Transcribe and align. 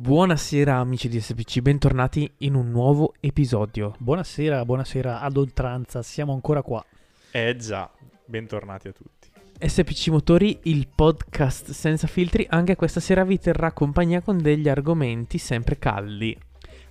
Buonasera 0.00 0.76
amici 0.76 1.10
di 1.10 1.20
SPC, 1.20 1.60
bentornati 1.60 2.32
in 2.38 2.54
un 2.54 2.70
nuovo 2.70 3.12
episodio. 3.20 3.94
Buonasera, 3.98 4.64
buonasera 4.64 5.20
ad 5.20 5.36
oltranza, 5.36 6.02
siamo 6.02 6.32
ancora 6.32 6.62
qua. 6.62 6.82
Eh 7.30 7.54
già, 7.56 7.90
bentornati 8.24 8.88
a 8.88 8.92
tutti. 8.92 9.28
SPC 9.58 10.08
Motori, 10.08 10.58
il 10.62 10.88
podcast 10.88 11.72
senza 11.72 12.06
filtri, 12.06 12.46
anche 12.48 12.76
questa 12.76 12.98
sera 12.98 13.24
vi 13.24 13.38
terrà 13.38 13.72
compagnia 13.72 14.22
con 14.22 14.40
degli 14.40 14.70
argomenti 14.70 15.36
sempre 15.36 15.78
caldi. 15.78 16.34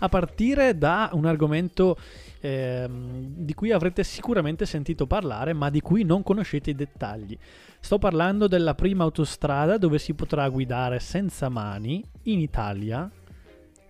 A 0.01 0.07
partire 0.07 0.77
da 0.77 1.09
un 1.13 1.25
argomento 1.25 1.97
ehm, 2.39 3.25
di 3.35 3.53
cui 3.53 3.71
avrete 3.71 4.03
sicuramente 4.03 4.65
sentito 4.65 5.05
parlare, 5.07 5.53
ma 5.53 5.69
di 5.69 5.81
cui 5.81 6.03
non 6.03 6.23
conoscete 6.23 6.71
i 6.71 6.75
dettagli. 6.75 7.37
Sto 7.79 7.97
parlando 7.97 8.47
della 8.47 8.75
prima 8.75 9.03
autostrada 9.03 9.77
dove 9.77 9.99
si 9.99 10.13
potrà 10.13 10.47
guidare 10.49 10.99
senza 10.99 11.49
mani 11.49 12.03
in 12.23 12.39
Italia. 12.39 13.09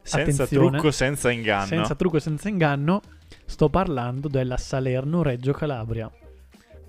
Senza 0.01 0.47
trucco, 0.47 0.91
senza 0.91 1.29
inganno. 1.31 1.65
Senza 1.65 1.95
trucco 1.95 2.17
e 2.17 2.21
senza 2.21 2.49
inganno. 2.49 3.01
Sto 3.45 3.69
parlando 3.69 4.27
della 4.27 4.57
Salerno-Reggio 4.57 5.53
Calabria. 5.53 6.11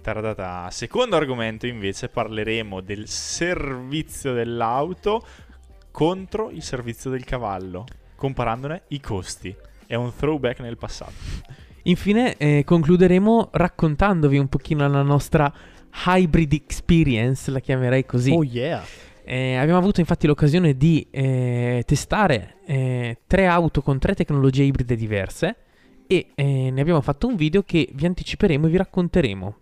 Taradata. 0.03 0.71
Secondo 0.71 1.17
argomento 1.17 1.67
invece 1.67 2.09
parleremo 2.09 2.81
del 2.81 3.07
servizio 3.07 4.33
dell'auto 4.33 5.25
contro 5.91 6.51
il 6.51 6.63
servizio 6.63 7.11
del 7.11 7.25
cavallo, 7.25 7.85
comparandone 8.17 8.85
i 8.89 9.01
costi. 9.01 9.55
È 9.91 9.97
un 9.97 10.13
throwback 10.15 10.61
nel 10.61 10.77
passato. 10.79 11.11
Infine 11.83 12.37
eh, 12.37 12.63
concluderemo 12.65 13.49
raccontandovi 13.51 14.39
un 14.39 14.47
pochino 14.47 14.89
la 14.89 15.03
nostra 15.03 15.53
hybrid 16.07 16.53
experience, 16.53 17.51
la 17.51 17.59
chiamerei 17.59 18.07
così. 18.07 18.31
Oh 18.31 18.45
yeah! 18.45 18.85
Eh, 19.25 19.57
abbiamo 19.57 19.81
avuto 19.81 19.99
infatti 19.99 20.29
l'occasione 20.29 20.77
di 20.77 21.05
eh, 21.11 21.83
testare 21.85 22.59
eh, 22.67 23.19
tre 23.27 23.47
auto 23.49 23.83
con 23.83 23.99
tre 23.99 24.15
tecnologie 24.15 24.63
ibride 24.63 24.95
diverse 24.95 25.57
e 26.07 26.29
eh, 26.37 26.71
ne 26.71 26.81
abbiamo 26.81 27.01
fatto 27.01 27.27
un 27.27 27.35
video 27.35 27.65
che 27.65 27.89
vi 27.93 28.07
anticiperemo 28.07 28.69
e 28.69 28.71
vi 28.71 28.77
racconteremo. 28.77 29.57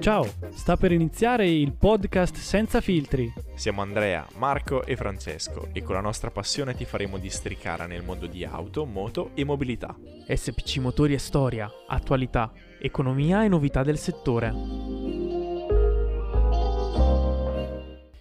Ciao, 0.00 0.24
sta 0.50 0.76
per 0.76 0.92
iniziare 0.92 1.50
il 1.50 1.72
podcast 1.72 2.36
senza 2.36 2.80
filtri. 2.80 3.32
Siamo 3.54 3.82
Andrea, 3.82 4.26
Marco 4.36 4.84
e 4.84 4.94
Francesco 4.94 5.68
e 5.72 5.82
con 5.82 5.96
la 5.96 6.00
nostra 6.00 6.30
passione 6.30 6.74
ti 6.74 6.84
faremo 6.84 7.18
districare 7.18 7.86
nel 7.88 8.04
mondo 8.04 8.26
di 8.26 8.44
auto, 8.44 8.84
moto 8.86 9.32
e 9.34 9.44
mobilità. 9.44 9.96
SPC 10.32 10.76
Motori 10.76 11.14
e 11.14 11.18
Storia, 11.18 11.68
attualità, 11.88 12.52
economia 12.78 13.42
e 13.42 13.48
novità 13.48 13.82
del 13.82 13.98
settore. 13.98 14.52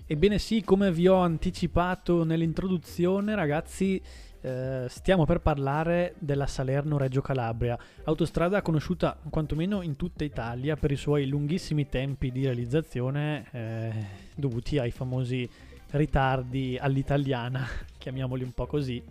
Ebbene 0.07 0.39
sì, 0.39 0.63
come 0.63 0.91
vi 0.91 1.07
ho 1.07 1.17
anticipato 1.17 2.23
nell'introduzione, 2.23 3.35
ragazzi, 3.35 4.01
eh, 4.41 4.85
stiamo 4.87 5.25
per 5.25 5.39
parlare 5.39 6.15
della 6.19 6.45
Salerno-Reggio 6.45 7.21
Calabria, 7.21 7.77
autostrada 8.03 8.61
conosciuta 8.61 9.17
quantomeno 9.29 9.81
in 9.81 9.95
tutta 9.95 10.23
Italia 10.23 10.75
per 10.75 10.91
i 10.91 10.95
suoi 10.95 11.27
lunghissimi 11.27 11.89
tempi 11.89 12.31
di 12.31 12.43
realizzazione 12.43 13.45
eh, 13.51 13.91
dovuti 14.35 14.77
ai 14.77 14.91
famosi 14.91 15.49
ritardi 15.91 16.77
all'italiana, 16.79 17.65
chiamiamoli 17.97 18.43
un 18.43 18.51
po' 18.51 18.67
così. 18.67 19.03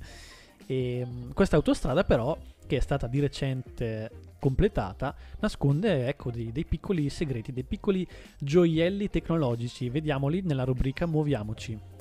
E 0.66 1.04
mh, 1.04 1.32
questa 1.32 1.56
autostrada 1.56 2.04
però, 2.04 2.36
che 2.66 2.76
è 2.76 2.80
stata 2.80 3.06
di 3.06 3.20
recente 3.20 4.10
completata, 4.38 5.14
nasconde 5.40 6.08
ecco, 6.08 6.30
dei, 6.30 6.52
dei 6.52 6.64
piccoli 6.64 7.08
segreti, 7.08 7.52
dei 7.52 7.64
piccoli 7.64 8.06
gioielli 8.38 9.08
tecnologici. 9.08 9.88
Vediamoli 9.88 10.42
nella 10.42 10.64
rubrica 10.64 11.06
Muoviamoci. 11.06 11.95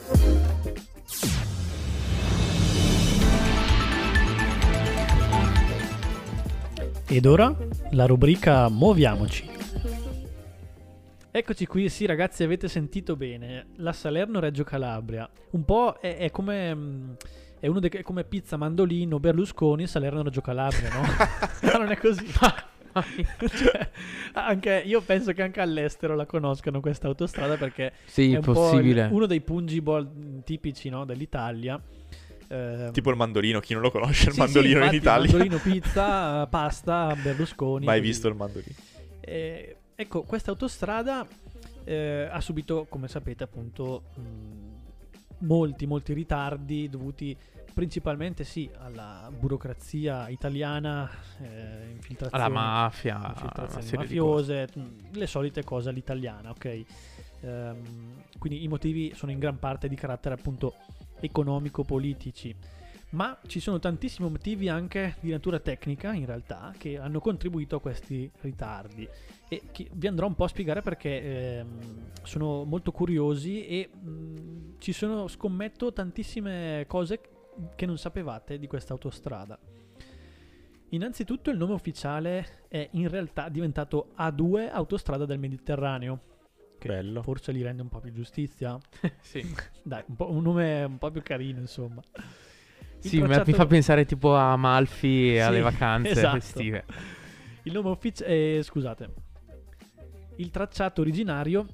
Ed 7.08 7.26
ora 7.26 7.56
la 7.92 8.06
rubrica 8.06 8.68
Muoviamoci. 8.70 9.50
Eccoci 11.32 11.66
qui, 11.66 11.90
sì 11.90 12.06
ragazzi 12.06 12.44
avete 12.44 12.68
sentito 12.70 13.16
bene, 13.18 13.68
la 13.78 13.92
Salerno-Reggio 13.92 14.64
Calabria, 14.64 15.30
un 15.52 15.66
po' 15.66 15.98
è, 16.00 16.18
è 16.18 16.32
come... 16.32 16.74
mh, 16.74 17.16
È 17.60 17.68
uno 17.68 17.80
dei, 17.80 17.90
è 17.90 18.02
come 18.04 18.24
pizza 18.24 18.56
mandolino 18.58 19.20
Berlusconi 19.20 19.86
Salerno-Reggio 19.86 20.42
Calabria, 20.42 20.90
no? 20.94 21.02
Ma 21.72 21.78
non 21.78 21.92
è 21.92 21.98
così. 21.98 22.26
Cioè, 22.96 23.90
anche, 24.32 24.82
io 24.86 25.02
penso 25.02 25.34
che 25.34 25.42
anche 25.42 25.60
all'estero 25.60 26.16
la 26.16 26.26
conoscano 26.26 26.80
questa 26.80 27.08
autostrada 27.08 27.58
perché 27.58 27.92
Sì, 28.06 28.32
è 28.34 28.38
un 28.38 29.10
uno 29.12 29.26
dei 29.26 29.42
pungible 29.42 30.42
tipici 30.46 30.88
no, 30.88 31.04
dell'Italia. 31.04 31.78
Eh, 32.48 32.90
Tipo 32.92 33.10
il 33.10 33.16
mandolino, 33.16 33.60
chi 33.60 33.74
non 33.74 33.82
lo 33.82 33.92
conosce, 33.92 34.28
il 34.28 34.34
sì, 34.34 34.40
mandolino 34.40 34.74
sì, 34.74 34.76
infatti, 34.76 34.96
in 34.96 35.02
Italia. 35.02 35.32
Mandolino, 35.32 35.58
pizza, 35.64 36.48
pasta, 36.48 37.16
Berlusconi. 37.22 37.86
Mai 37.86 38.02
visto 38.02 38.28
il 38.28 38.36
mandolino. 38.36 38.76
Eh, 39.20 39.76
ecco, 39.96 40.22
questa 40.24 40.52
autostrada 40.52 41.26
eh, 41.84 42.28
ha 42.32 42.42
subito, 42.42 42.86
come 42.90 43.08
sapete, 43.08 43.44
appunto, 43.44 44.04
mh, 44.16 45.46
molti, 45.46 45.86
molti 45.86 46.14
ritardi 46.14 46.90
dovuti 46.90 47.36
principalmente 47.76 48.46
sì 48.46 48.70
alla 48.78 49.30
burocrazia 49.38 50.30
italiana, 50.30 51.10
eh, 51.42 51.90
infiltrazioni, 51.92 52.44
Alla 52.44 52.48
mafia, 52.54 53.22
infiltrazioni 53.28 53.98
mafiose, 53.98 54.70
le 55.12 55.28
solite 55.28 55.64
cose 55.66 55.90
all'italiana, 55.90 56.52
ok? 56.52 56.84
Ehm, 57.42 58.24
quindi 58.40 58.64
i 58.64 58.70
motivi 58.70 59.12
sono 59.14 59.34
in 59.34 59.40
gran 59.40 59.60
parte 59.60 59.90
di 59.90 59.96
carattere 59.96 60.36
appunto 60.36 60.76
economico-politici. 61.20 62.56
Ma 63.12 63.38
ci 63.46 63.60
sono 63.60 63.80
tantissimi 63.80 64.30
motivi 64.30 64.68
anche 64.68 65.16
di 65.22 65.32
natura 65.32 65.60
tecnica, 65.60 66.14
in 66.14 66.26
realtà, 66.26 66.74
che 66.78 66.98
hanno 66.98 67.20
contribuito 67.20 67.78
a 67.78 67.82
questi 67.82 68.30
ritardi. 68.42 69.08
E 69.48 69.62
vi 69.94 70.08
andrò 70.08 70.28
un 70.28 70.36
po' 70.36 70.44
a 70.44 70.50
spiegare 70.50 70.82
perché 70.82 71.60
ehm, 71.60 71.80
sono 72.24 72.64
molto 72.66 72.92
curiosi 72.92 73.66
e 73.68 73.88
mh, 73.88 74.76
ci 74.80 74.92
sono, 74.92 75.28
scommetto, 75.28 75.94
tantissime 75.94 76.86
cose 76.88 77.22
che 77.76 77.86
non 77.86 77.98
sapevate 77.98 78.58
di 78.58 78.68
questa 78.68 78.94
autostrada. 78.94 79.58
Innanzitutto 80.90 81.50
il 81.50 81.58
nome 81.58 81.74
ufficiale 81.74 82.64
è 82.68 82.88
in 82.92 83.08
realtà 83.10 83.50
diventato 83.50 84.10
A2 84.18 84.70
Autostrada 84.72 85.26
del 85.26 85.40
Mediterraneo. 85.40 86.34
Che 86.86 86.92
Bello. 86.92 87.24
forse 87.24 87.52
gli 87.52 87.64
rende 87.64 87.82
un 87.82 87.90
po' 87.90 88.00
più 88.00 88.12
giustizia. 88.12 88.78
Sì, 89.22 89.44
Dai, 89.82 90.04
un, 90.06 90.16
po'- 90.16 90.30
un 90.30 90.44
nome 90.44 90.84
un 90.84 90.98
po' 91.00 91.10
più 91.10 91.24
carino, 91.24 91.60
insomma. 91.60 92.00
Il 93.02 93.10
Sì, 93.10 93.18
tracciato- 93.18 93.50
mi 93.50 93.58
fa 93.58 93.66
pensare 93.66 94.06
tipo 94.06 94.36
a 94.36 94.56
Malfi 94.56 95.34
e 95.34 95.40
alle 95.40 95.58
Sì, 95.58 95.64
vacanze 95.64 96.10
esatto. 96.12 96.38
estive. 96.38 96.86
Il 97.64 97.74
nome 97.74 97.90
ufficiale. 97.90 98.62
scusate. 98.62 99.10
Il 100.36 100.52
tracciato 100.52 101.02
originario 101.02 101.66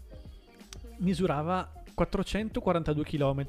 misurava 1.00 1.70
442 1.94 3.04
km 3.04 3.46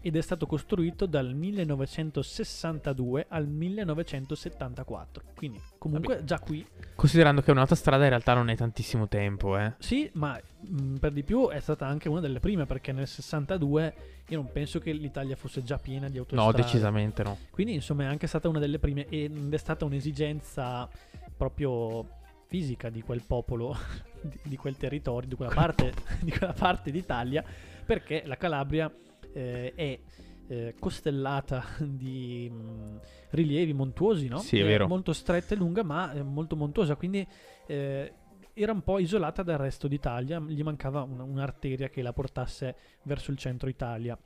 ed 0.00 0.16
è 0.16 0.20
stato 0.20 0.46
costruito 0.46 1.06
dal 1.06 1.34
1962 1.34 3.26
al 3.28 3.46
1974. 3.46 5.22
Quindi, 5.34 5.60
comunque, 5.78 6.24
già 6.24 6.38
qui 6.38 6.64
Considerando 6.94 7.42
che 7.42 7.50
un'autostrada 7.50 8.04
in 8.04 8.08
realtà 8.10 8.34
non 8.34 8.48
è 8.50 8.56
tantissimo 8.56 9.08
tempo, 9.08 9.56
eh. 9.58 9.74
Sì, 9.78 10.08
ma 10.14 10.38
mh, 10.60 10.96
per 10.96 11.12
di 11.12 11.22
più 11.22 11.48
è 11.48 11.60
stata 11.60 11.86
anche 11.86 12.08
una 12.08 12.20
delle 12.20 12.40
prime 12.40 12.66
perché 12.66 12.92
nel 12.92 13.06
62 13.06 13.94
io 14.28 14.36
non 14.36 14.50
penso 14.52 14.78
che 14.78 14.92
l'Italia 14.92 15.36
fosse 15.36 15.62
già 15.62 15.78
piena 15.78 16.08
di 16.08 16.14
No, 16.16 16.20
autostrade. 16.20 16.62
decisamente 16.62 17.22
no. 17.22 17.38
Quindi 17.50 17.74
insomma 17.74 18.04
è 18.04 18.06
anche 18.06 18.26
stata 18.26 18.48
una 18.48 18.58
delle 18.58 18.78
prime 18.78 19.06
ed 19.08 19.52
è 19.52 19.56
stata 19.56 19.84
un'esigenza 19.84 20.88
proprio 21.36 22.16
fisica 22.46 22.88
di 22.90 23.02
quel 23.02 23.22
popolo, 23.26 23.76
di, 24.20 24.38
di 24.42 24.56
quel 24.56 24.76
territorio, 24.76 25.28
di 25.28 25.34
quella 25.34 25.54
parte, 25.54 25.92
di 26.20 26.30
quella 26.30 26.52
parte 26.52 26.90
d'Italia 26.90 27.44
perché 27.86 28.22
la 28.26 28.36
Calabria 28.36 28.92
eh, 29.38 29.72
è 29.74 29.98
eh, 30.48 30.74
costellata 30.78 31.64
di 31.80 32.50
mh, 32.50 33.00
rilievi 33.30 33.72
montuosi, 33.72 34.28
no? 34.28 34.38
Sì, 34.38 34.58
è 34.58 34.64
vero. 34.64 34.86
molto 34.88 35.12
stretta 35.12 35.54
e 35.54 35.56
lunga, 35.56 35.82
ma 35.82 36.12
eh, 36.12 36.22
molto 36.22 36.56
montuosa, 36.56 36.96
quindi 36.96 37.26
eh, 37.66 38.12
era 38.52 38.72
un 38.72 38.82
po' 38.82 38.98
isolata 38.98 39.42
dal 39.44 39.58
resto 39.58 39.86
d'Italia, 39.86 40.40
gli 40.40 40.62
mancava 40.62 41.02
una- 41.02 41.22
un'arteria 41.22 41.88
che 41.88 42.02
la 42.02 42.12
portasse 42.12 42.74
verso 43.04 43.30
il 43.30 43.36
centro 43.36 43.68
Italia. 43.68 44.18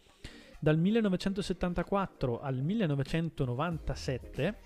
Dal 0.59 0.79
1974 0.79 2.41
al 2.41 2.63
1997 2.63 4.59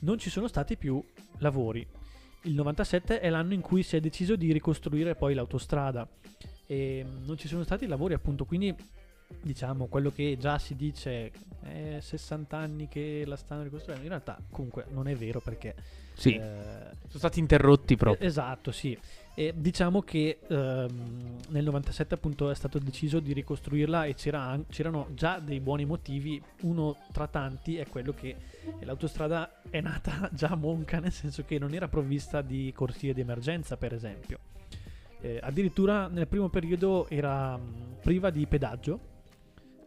non 0.00 0.18
ci 0.18 0.28
sono 0.30 0.48
stati 0.48 0.76
più 0.76 1.02
lavori. 1.38 1.86
Il 2.42 2.54
97 2.54 3.20
è 3.20 3.30
l'anno 3.30 3.54
in 3.54 3.60
cui 3.60 3.82
si 3.84 3.96
è 3.96 4.00
deciso 4.00 4.34
di 4.34 4.52
ricostruire 4.52 5.14
poi 5.14 5.34
l'autostrada 5.34 6.08
e 6.66 7.04
non 7.24 7.36
ci 7.36 7.46
sono 7.48 7.62
stati 7.62 7.86
lavori 7.86 8.14
appunto, 8.14 8.44
quindi 8.44 8.74
diciamo 9.42 9.86
quello 9.86 10.10
che 10.10 10.36
già 10.38 10.58
si 10.58 10.76
dice 10.76 11.30
è 11.62 11.98
60 12.00 12.56
anni 12.56 12.88
che 12.88 13.24
la 13.26 13.36
stanno 13.36 13.62
ricostruendo, 13.62 14.02
in 14.04 14.10
realtà 14.10 14.38
comunque 14.50 14.86
non 14.90 15.08
è 15.08 15.14
vero 15.14 15.40
perché 15.40 15.74
Sì, 16.14 16.34
eh, 16.34 16.40
sono 17.06 17.18
stati 17.18 17.38
interrotti 17.38 17.96
proprio. 17.96 18.26
Esatto, 18.26 18.72
sì. 18.72 18.98
E 19.34 19.54
diciamo 19.56 20.02
che 20.02 20.38
ehm, 20.46 21.36
nel 21.48 21.64
97 21.64 22.14
appunto 22.14 22.50
è 22.50 22.54
stato 22.54 22.78
deciso 22.78 23.20
di 23.20 23.32
ricostruirla 23.32 24.04
e 24.04 24.14
c'era 24.14 24.42
an- 24.42 24.66
c'erano 24.68 25.08
già 25.14 25.38
dei 25.38 25.60
buoni 25.60 25.84
motivi. 25.84 26.42
Uno 26.62 26.96
tra 27.12 27.26
tanti 27.26 27.76
è 27.76 27.86
quello 27.86 28.12
che 28.12 28.36
l'autostrada 28.80 29.62
è 29.70 29.80
nata 29.80 30.28
già 30.34 30.54
monca, 30.56 30.98
nel 30.98 31.12
senso 31.12 31.44
che 31.44 31.58
non 31.58 31.72
era 31.72 31.88
provvista 31.88 32.42
di 32.42 32.72
corsie 32.74 33.14
di 33.14 33.20
emergenza, 33.20 33.76
per 33.76 33.94
esempio. 33.94 34.38
Eh, 35.22 35.38
addirittura 35.42 36.08
nel 36.08 36.26
primo 36.26 36.48
periodo 36.48 37.06
era 37.08 37.56
mh, 37.56 37.96
priva 38.02 38.30
di 38.30 38.46
pedaggio, 38.46 38.98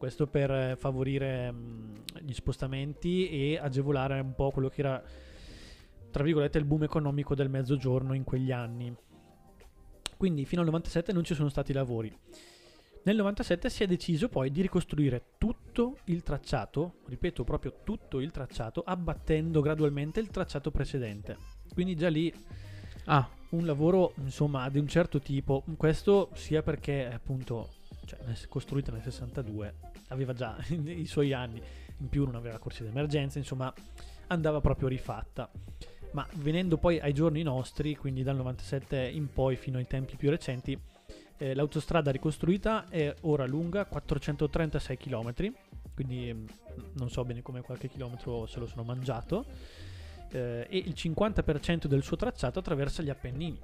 questo 0.03 0.27
per 0.27 0.51
eh, 0.51 0.75
favorire 0.75 1.49
mh, 1.49 2.03
gli 2.23 2.33
spostamenti 2.33 3.29
e 3.29 3.57
agevolare 3.57 4.19
un 4.19 4.35
po' 4.35 4.51
quello 4.51 4.67
che 4.67 4.81
era, 4.81 5.01
tra 6.11 6.23
virgolette, 6.23 6.57
il 6.57 6.65
boom 6.65 6.83
economico 6.83 7.35
del 7.35 7.47
mezzogiorno 7.47 8.13
in 8.13 8.25
quegli 8.25 8.51
anni. 8.51 8.93
Quindi 10.17 10.43
fino 10.43 10.59
al 10.59 10.67
97 10.67 11.13
non 11.13 11.23
ci 11.23 11.33
sono 11.33 11.47
stati 11.47 11.71
lavori. 11.71 12.13
Nel 13.03 13.15
97 13.15 13.69
si 13.69 13.83
è 13.83 13.87
deciso 13.87 14.27
poi 14.27 14.51
di 14.51 14.61
ricostruire 14.61 15.35
tutto 15.37 15.99
il 16.05 16.21
tracciato, 16.21 16.95
ripeto 17.05 17.45
proprio 17.45 17.79
tutto 17.85 18.19
il 18.19 18.31
tracciato, 18.31 18.83
abbattendo 18.85 19.61
gradualmente 19.61 20.19
il 20.19 20.27
tracciato 20.27 20.69
precedente. 20.69 21.37
Quindi 21.73 21.95
già 21.95 22.09
lì 22.09 22.29
Ah, 23.05 23.29
un 23.49 23.65
lavoro 23.65 24.13
insomma 24.17 24.69
di 24.69 24.79
un 24.79 24.87
certo 24.87 25.19
tipo. 25.19 25.63
Questo 25.75 26.29
sia 26.33 26.61
perché 26.61 27.11
appunto, 27.11 27.69
cioè, 28.05 28.19
costruita 28.47 28.91
nel 28.91 29.03
62, 29.03 29.73
aveva 30.09 30.33
già 30.33 30.57
i 30.69 31.05
suoi 31.05 31.33
anni, 31.33 31.61
in 31.97 32.09
più 32.09 32.25
non 32.25 32.35
aveva 32.35 32.57
corsia 32.57 32.85
d'emergenza, 32.85 33.37
insomma 33.37 33.73
andava 34.27 34.61
proprio 34.61 34.87
rifatta. 34.87 35.49
Ma 36.11 36.27
venendo 36.35 36.77
poi 36.77 36.99
ai 36.99 37.13
giorni 37.13 37.41
nostri, 37.41 37.95
quindi 37.95 38.21
dal 38.21 38.35
97 38.35 38.97
in 38.97 39.31
poi 39.31 39.55
fino 39.55 39.77
ai 39.77 39.87
tempi 39.87 40.15
più 40.15 40.29
recenti, 40.29 40.79
eh, 41.37 41.55
l'autostrada 41.55 42.11
ricostruita 42.11 42.87
è 42.87 43.13
ora 43.21 43.45
lunga 43.45 43.85
436 43.85 44.97
km, 44.97 45.33
quindi 45.93 46.31
mm, 46.31 46.45
non 46.93 47.09
so 47.09 47.23
bene 47.25 47.41
come 47.41 47.61
qualche 47.61 47.89
chilometro 47.89 48.45
se 48.45 48.59
lo 48.59 48.67
sono 48.67 48.83
mangiato, 48.83 49.45
eh, 50.29 50.67
e 50.69 50.77
il 50.77 50.93
50% 50.95 51.87
del 51.87 52.03
suo 52.03 52.15
tracciato 52.15 52.59
attraversa 52.59 53.01
gli 53.01 53.09
Appennini. 53.09 53.59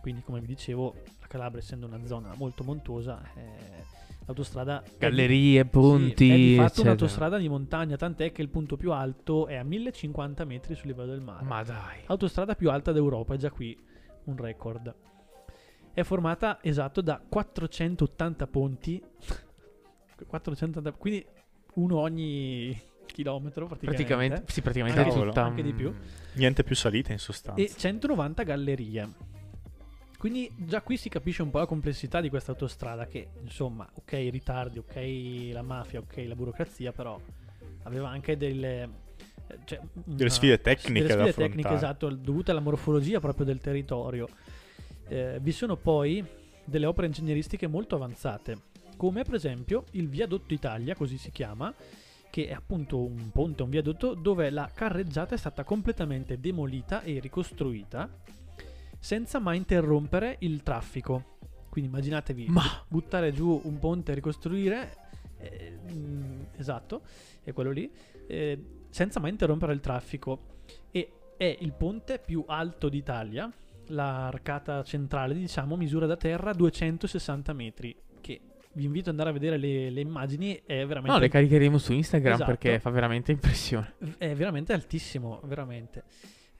Quindi, 0.00 0.22
come 0.22 0.40
vi 0.40 0.46
dicevo, 0.46 0.94
la 1.20 1.26
Calabria, 1.26 1.60
essendo 1.60 1.86
una 1.86 2.04
zona 2.06 2.32
molto 2.36 2.64
montuosa, 2.64 3.22
eh, 3.34 3.84
l'autostrada 4.30 4.82
è 4.82 4.88
di- 4.88 4.96
gallerie, 4.98 5.62
sì, 5.62 5.68
ponti, 5.68 6.30
è 6.30 6.34
di 6.34 6.54
fatto 6.54 6.64
eccetera. 6.66 6.82
un'autostrada 6.82 7.38
di 7.38 7.48
montagna, 7.48 7.96
tant'è 7.96 8.32
che 8.32 8.42
il 8.42 8.48
punto 8.48 8.76
più 8.76 8.92
alto 8.92 9.46
è 9.46 9.56
a 9.56 9.62
1050 9.64 10.44
metri 10.44 10.74
sul 10.74 10.86
livello 10.88 11.10
del 11.10 11.20
mare. 11.20 11.44
Ma 11.44 11.62
dai. 11.62 12.00
Autostrada 12.06 12.54
più 12.54 12.70
alta 12.70 12.92
d'Europa, 12.92 13.34
è 13.34 13.36
già 13.36 13.50
qui 13.50 13.76
un 14.24 14.36
record. 14.36 14.94
È 15.92 16.02
formata 16.02 16.58
esatto 16.62 17.00
da 17.00 17.20
480 17.26 18.46
ponti. 18.46 19.02
480, 20.26 20.92
quindi 20.92 21.24
uno 21.74 21.98
ogni 21.98 22.78
chilometro 23.06 23.66
praticamente. 23.66 24.04
Praticamente, 24.04 24.52
sì, 24.52 24.60
praticamente 24.62 25.00
Anche 25.00 25.12
tutta 25.18 25.44
anche 25.44 25.62
di 25.62 25.72
più. 25.72 25.92
Niente 26.34 26.62
più 26.62 26.76
salite 26.76 27.12
in 27.12 27.18
sostanza. 27.18 27.60
e 27.60 27.68
190 27.74 28.42
gallerie. 28.42 29.08
Quindi 30.20 30.52
già 30.54 30.82
qui 30.82 30.98
si 30.98 31.08
capisce 31.08 31.40
un 31.40 31.48
po' 31.48 31.60
la 31.60 31.64
complessità 31.64 32.20
di 32.20 32.28
questa 32.28 32.50
autostrada 32.50 33.06
che 33.06 33.30
insomma, 33.40 33.88
ok 33.90 34.12
i 34.12 34.28
ritardi, 34.28 34.76
ok 34.76 35.50
la 35.50 35.62
mafia, 35.62 36.00
ok 36.00 36.24
la 36.26 36.34
burocrazia, 36.34 36.92
però 36.92 37.18
aveva 37.84 38.10
anche 38.10 38.36
delle 38.36 38.86
cioè, 39.64 39.80
Delle 39.94 40.28
sfide 40.28 40.60
tecniche 40.60 41.06
delle 41.06 41.32
sfide 41.32 41.48
tecniche 41.48 41.72
esatto, 41.72 42.10
dovute 42.10 42.50
alla 42.50 42.60
morfologia 42.60 43.18
proprio 43.18 43.46
del 43.46 43.60
territorio. 43.60 44.28
Eh, 45.08 45.38
vi 45.40 45.52
sono 45.52 45.76
poi 45.76 46.22
delle 46.66 46.84
opere 46.84 47.06
ingegneristiche 47.06 47.66
molto 47.66 47.94
avanzate, 47.94 48.58
come 48.98 49.22
per 49.22 49.36
esempio 49.36 49.84
il 49.92 50.10
viadotto 50.10 50.52
Italia, 50.52 50.94
così 50.94 51.16
si 51.16 51.30
chiama, 51.30 51.74
che 52.28 52.48
è 52.48 52.52
appunto 52.52 53.02
un 53.02 53.30
ponte, 53.32 53.62
un 53.62 53.70
viadotto 53.70 54.12
dove 54.12 54.50
la 54.50 54.70
carreggiata 54.70 55.34
è 55.34 55.38
stata 55.38 55.64
completamente 55.64 56.38
demolita 56.38 57.00
e 57.00 57.20
ricostruita 57.20 58.06
senza 59.00 59.40
mai 59.40 59.56
interrompere 59.56 60.36
il 60.40 60.62
traffico. 60.62 61.38
Quindi 61.68 61.90
immaginatevi 61.90 62.46
Ma 62.48 62.62
buttare 62.86 63.32
giù 63.32 63.60
un 63.64 63.78
ponte 63.78 64.12
e 64.12 64.14
ricostruire, 64.14 64.96
eh, 65.38 65.78
mm, 65.92 66.42
esatto, 66.56 67.02
è 67.42 67.52
quello 67.52 67.70
lì, 67.70 67.90
eh, 68.26 68.64
senza 68.90 69.18
mai 69.18 69.30
interrompere 69.30 69.72
il 69.72 69.80
traffico. 69.80 70.58
E 70.90 71.12
è 71.36 71.56
il 71.60 71.72
ponte 71.72 72.18
più 72.18 72.44
alto 72.46 72.88
d'Italia, 72.88 73.50
l'arcata 73.86 74.82
centrale, 74.82 75.34
diciamo, 75.34 75.76
misura 75.76 76.06
da 76.06 76.16
terra 76.16 76.52
260 76.52 77.52
metri, 77.52 77.96
che 78.20 78.40
vi 78.72 78.84
invito 78.84 79.10
ad 79.10 79.18
andare 79.18 79.30
a 79.30 79.32
vedere 79.32 79.56
le, 79.56 79.90
le 79.90 80.00
immagini, 80.00 80.60
è 80.66 80.84
veramente, 80.86 81.12
no, 81.12 81.18
le 81.18 81.28
caricheremo 81.28 81.78
su 81.78 81.92
Instagram 81.92 82.34
Esatto. 82.34 82.50
perché 82.50 82.78
fa 82.78 82.90
veramente 82.90 83.32
impressione. 83.32 83.94
è 84.18 84.34
veramente 84.34 84.72
altissimo, 84.72 85.40
veramente. 85.44 86.04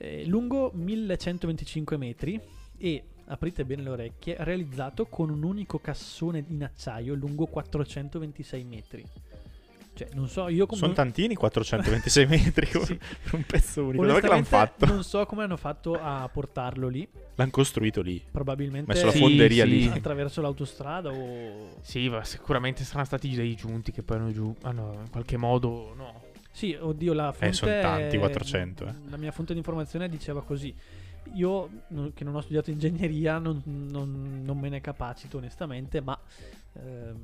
Eh, 0.03 0.25
lungo 0.25 0.71
1125 0.73 1.99
metri 1.99 2.41
e, 2.79 3.03
aprite 3.27 3.67
bene 3.67 3.83
le 3.83 3.91
orecchie, 3.91 4.35
realizzato 4.39 5.05
con 5.05 5.29
un 5.29 5.43
unico 5.43 5.79
cassone 5.79 6.43
in 6.49 6.65
acciaio 6.65 7.13
lungo 7.13 7.45
426 7.45 8.65
metri. 8.65 9.05
Cioè, 9.93 10.09
non 10.15 10.27
so, 10.29 10.49
io 10.49 10.65
come... 10.65 10.81
Sono 10.81 10.95
tantini 10.95 11.35
426 11.35 12.25
metri 12.29 12.67
Sì. 12.67 12.97
per 12.97 13.35
un 13.35 13.43
pezzo 13.45 13.85
unico. 13.85 14.07
Dove 14.07 14.27
l'hanno 14.27 14.43
fatto? 14.45 14.87
Non 14.87 15.05
so 15.05 15.27
come 15.27 15.43
hanno 15.43 15.59
fatto 15.59 15.93
a 16.01 16.27
portarlo 16.33 16.89
lì. 16.89 17.07
L'hanno 17.35 17.51
costruito 17.51 18.01
lì. 18.01 18.23
Probabilmente 18.31 18.91
Messo 18.91 19.05
la 19.05 19.13
Sì, 19.13 19.19
fonderia 19.19 19.65
sì. 19.65 19.71
lì. 19.71 19.87
attraverso 19.89 20.41
l'autostrada 20.41 21.11
o... 21.13 21.77
Sì, 21.83 22.09
ma 22.09 22.25
sicuramente 22.25 22.85
saranno 22.85 23.05
stati 23.05 23.35
dei 23.35 23.55
giunti 23.55 23.93
che 23.93 24.03
poi 24.03 24.17
hanno 24.17 24.33
giù, 24.33 24.55
hanno 24.63 25.01
in 25.05 25.11
qualche 25.11 25.37
modo, 25.37 25.93
no. 25.95 26.23
Sì, 26.51 26.77
oddio, 26.79 27.13
la 27.13 27.33
fonte... 27.33 27.47
Eh, 27.49 27.53
son 27.53 27.79
tanti, 27.81 28.17
è- 28.17 28.19
400, 28.19 28.87
eh. 28.87 28.95
La 29.09 29.17
mia 29.17 29.31
fonte 29.33 29.53
di 29.53 29.59
informazione 29.59 30.09
diceva 30.09 30.43
così. 30.43 30.75
Io, 31.35 31.71
che 32.15 32.25
non 32.25 32.35
ho 32.35 32.41
studiato 32.41 32.71
ingegneria, 32.71 33.39
non, 33.39 33.63
non- 33.65 34.41
non 34.45 34.59
me 34.59 34.69
ne 34.69 34.81
capacito 34.81 35.37
onestamente, 35.37 36.01
ma 36.01 36.19
ehm, 36.75 37.17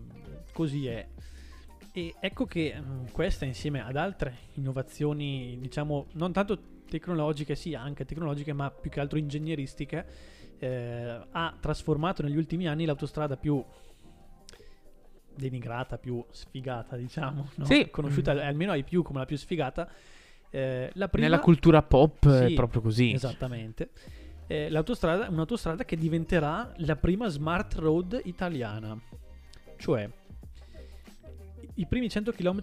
così 0.52 0.86
è. 0.86 1.06
E 1.92 2.14
ecco 2.20 2.44
che 2.44 2.74
mm, 2.78 3.06
questa 3.10 3.44
insieme 3.46 3.82
ad 3.82 3.96
altre 3.96 4.34
innovazioni, 4.54 5.56
diciamo, 5.60 6.06
non 6.12 6.32
tanto 6.32 6.58
tecnologiche, 6.88 7.56
sì, 7.56 7.74
anche 7.74 8.04
tecnologiche, 8.04 8.52
ma 8.52 8.70
più 8.70 8.90
che 8.90 9.00
altro 9.00 9.18
ingegneristiche, 9.18 10.06
eh, 10.58 11.20
ha 11.30 11.56
trasformato 11.58 12.22
negli 12.22 12.36
ultimi 12.36 12.68
anni 12.68 12.84
l'autostrada 12.84 13.36
più 13.36 13.62
denigrata, 15.36 15.98
più 15.98 16.24
sfigata, 16.30 16.96
diciamo, 16.96 17.50
no? 17.56 17.64
Sì. 17.64 17.88
conosciuta 17.90 18.34
Mm. 18.34 18.38
almeno 18.38 18.72
ai 18.72 18.82
più 18.84 19.02
come 19.02 19.20
la 19.20 19.26
più 19.26 19.36
sfigata. 19.36 19.88
Eh, 20.50 20.90
la 20.94 21.08
prima, 21.08 21.26
Nella 21.28 21.40
cultura 21.40 21.82
pop 21.82 22.28
Sì, 22.28 22.52
è 22.52 22.54
proprio 22.54 22.80
così. 22.80 23.12
Esattamente. 23.12 23.90
Eh, 24.46 24.70
l'autostrada, 24.70 25.28
un'autostrada 25.28 25.84
che 25.84 25.96
diventerà 25.96 26.72
la 26.78 26.96
prima 26.96 27.28
smart 27.28 27.74
road 27.74 28.20
italiana. 28.24 28.98
Cioè, 29.76 30.08
i 31.78 31.86
primi 31.86 32.08
100 32.08 32.32
km 32.32 32.62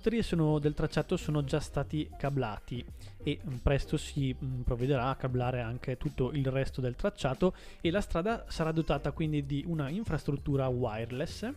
del 0.59 0.74
tracciato 0.74 1.17
sono 1.17 1.43
già 1.43 1.59
stati 1.59 2.09
cablati 2.17 2.83
e 3.21 3.39
mm, 3.48 3.55
presto 3.57 3.95
si 3.95 4.36
mm, 4.43 4.62
provvederà 4.62 5.09
a 5.09 5.15
cablare 5.15 5.62
anche 5.62 5.98
tutto 5.98 6.31
il 6.31 6.48
resto 6.48 6.81
del 6.81 6.95
tracciato 6.95 7.53
e 7.81 7.91
la 7.91 8.01
strada 8.01 8.45
sarà 8.48 8.71
dotata 8.71 9.12
quindi 9.12 9.45
di 9.45 9.63
una 9.67 9.89
infrastruttura 9.89 10.67
wireless 10.67 11.48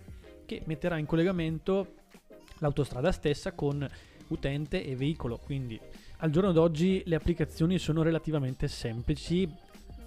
che 0.46 0.62
metterà 0.64 0.96
in 0.96 1.06
collegamento 1.06 1.94
l'autostrada 2.58 3.12
stessa 3.12 3.52
con 3.52 3.86
utente 4.28 4.84
e 4.84 4.96
veicolo. 4.96 5.38
Quindi 5.38 5.78
al 6.18 6.30
giorno 6.30 6.52
d'oggi 6.52 7.02
le 7.04 7.16
applicazioni 7.16 7.78
sono 7.78 8.02
relativamente 8.02 8.68
semplici. 8.68 9.48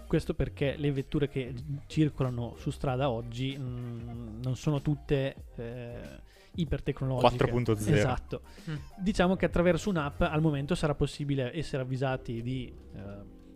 Questo 0.08 0.34
perché 0.34 0.76
le 0.76 0.92
vetture 0.92 1.28
che 1.28 1.54
circolano 1.86 2.56
su 2.58 2.72
strada 2.72 3.12
oggi 3.12 3.56
mm, 3.56 4.42
non 4.42 4.56
sono 4.56 4.82
tutte 4.82 5.36
eh, 5.56 6.20
ipertecnologiche. 6.56 7.46
4.0. 7.46 7.94
Esatto. 7.94 8.42
Mm. 8.70 8.76
Diciamo 8.98 9.36
che 9.36 9.46
attraverso 9.46 9.90
un'app 9.90 10.22
al 10.22 10.42
momento 10.42 10.74
sarà 10.74 10.96
possibile 10.96 11.56
essere 11.56 11.84
avvisati 11.84 12.42
di 12.42 12.74
eh, 12.96 13.02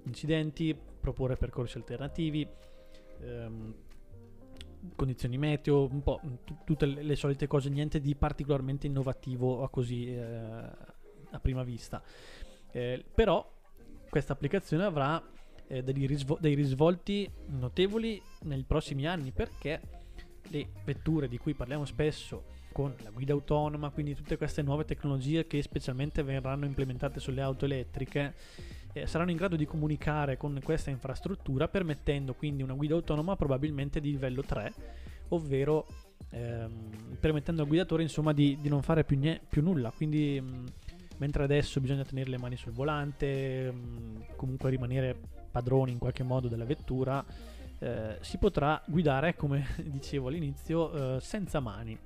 incidenti, 0.03 0.77
proporre 0.99 1.37
percorsi 1.37 1.77
alternativi, 1.77 2.47
ehm, 3.21 3.73
condizioni 4.95 5.37
meteo, 5.37 5.87
un 5.89 6.01
po' 6.01 6.19
t- 6.43 6.63
tutte 6.63 6.85
le, 6.85 7.03
le 7.03 7.15
solite 7.15 7.47
cose, 7.47 7.69
niente 7.69 7.99
di 7.99 8.15
particolarmente 8.15 8.87
innovativo 8.87 9.63
a 9.63 9.69
così 9.69 10.07
eh, 10.07 10.21
a 10.23 11.39
prima 11.39 11.63
vista. 11.63 12.01
Eh, 12.71 13.03
però 13.13 13.49
questa 14.09 14.33
applicazione 14.33 14.83
avrà 14.83 15.21
eh, 15.67 15.83
degli 15.83 16.05
risvo- 16.07 16.37
dei 16.39 16.55
risvolti 16.55 17.29
notevoli 17.47 18.21
nei 18.43 18.63
prossimi 18.63 19.07
anni 19.07 19.31
perché 19.31 19.81
le 20.49 20.69
vetture 20.83 21.27
di 21.27 21.37
cui 21.37 21.53
parliamo 21.53 21.85
spesso 21.85 22.61
con 22.71 22.93
la 23.03 23.11
guida 23.11 23.33
autonoma, 23.33 23.91
quindi 23.91 24.15
tutte 24.15 24.35
queste 24.35 24.63
nuove 24.63 24.83
tecnologie 24.83 25.45
che 25.45 25.61
specialmente 25.61 26.23
verranno 26.23 26.65
implementate 26.65 27.19
sulle 27.19 27.41
auto 27.41 27.65
elettriche, 27.65 28.33
eh, 28.93 29.07
saranno 29.07 29.31
in 29.31 29.37
grado 29.37 29.55
di 29.55 29.65
comunicare 29.65 30.37
con 30.37 30.59
questa 30.63 30.89
infrastruttura 30.89 31.67
permettendo 31.67 32.33
quindi 32.33 32.63
una 32.63 32.73
guida 32.73 32.93
autonoma 32.93 33.35
probabilmente 33.35 33.99
di 33.99 34.11
livello 34.11 34.43
3, 34.43 34.73
ovvero 35.29 35.85
ehm, 36.29 37.17
permettendo 37.19 37.63
al 37.63 37.67
guidatore 37.67 38.03
insomma 38.03 38.33
di, 38.33 38.57
di 38.61 38.69
non 38.69 38.81
fare 38.81 39.03
più, 39.03 39.17
nie- 39.17 39.41
più 39.47 39.61
nulla. 39.61 39.91
Quindi 39.91 40.39
mh, 40.39 40.65
mentre 41.17 41.43
adesso 41.43 41.79
bisogna 41.79 42.03
tenere 42.03 42.29
le 42.29 42.37
mani 42.37 42.55
sul 42.55 42.71
volante, 42.71 43.71
mh, 43.71 44.35
comunque 44.35 44.69
rimanere 44.69 45.15
padroni 45.51 45.91
in 45.91 45.99
qualche 45.99 46.23
modo 46.23 46.47
della 46.47 46.65
vettura, 46.65 47.23
eh, 47.79 48.17
si 48.21 48.37
potrà 48.37 48.81
guidare, 48.87 49.35
come 49.35 49.65
dicevo 49.83 50.27
all'inizio, 50.27 51.15
eh, 51.15 51.19
senza 51.19 51.59
mani. 51.59 51.97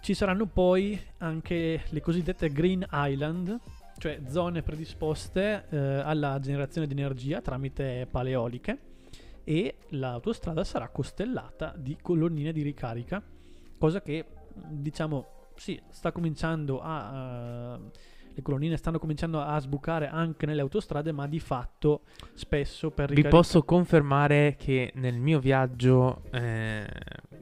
Ci 0.00 0.14
saranno 0.14 0.46
poi 0.46 0.98
anche 1.18 1.82
le 1.88 2.00
cosiddette 2.00 2.50
Green 2.50 2.86
Island, 2.92 3.58
cioè 3.98 4.20
zone 4.28 4.62
predisposte 4.62 5.66
eh, 5.70 5.76
alla 5.76 6.38
generazione 6.40 6.86
di 6.86 6.92
energia 6.92 7.40
tramite 7.40 8.06
paleoliche 8.10 8.78
e 9.44 9.76
l'autostrada 9.90 10.64
sarà 10.64 10.88
costellata 10.88 11.72
di 11.76 11.96
colonnine 12.02 12.52
di 12.52 12.62
ricarica, 12.62 13.22
cosa 13.78 14.02
che 14.02 14.24
diciamo 14.54 15.34
sì, 15.54 15.80
sta 15.90 16.12
cominciando 16.12 16.80
a 16.80 17.76
uh, 17.76 17.90
le 18.36 18.42
colonnine 18.42 18.76
stanno 18.76 18.98
cominciando 18.98 19.40
a 19.40 19.58
sbucare 19.58 20.08
anche 20.08 20.44
nelle 20.44 20.60
autostrade, 20.60 21.10
ma 21.10 21.26
di 21.26 21.40
fatto 21.40 22.02
spesso 22.34 22.90
per 22.90 23.08
ricaricare... 23.08 23.34
Vi 23.34 23.42
posso 23.42 23.62
confermare 23.62 24.56
che 24.58 24.92
nel 24.96 25.18
mio 25.18 25.38
viaggio 25.38 26.24
eh, 26.32 26.86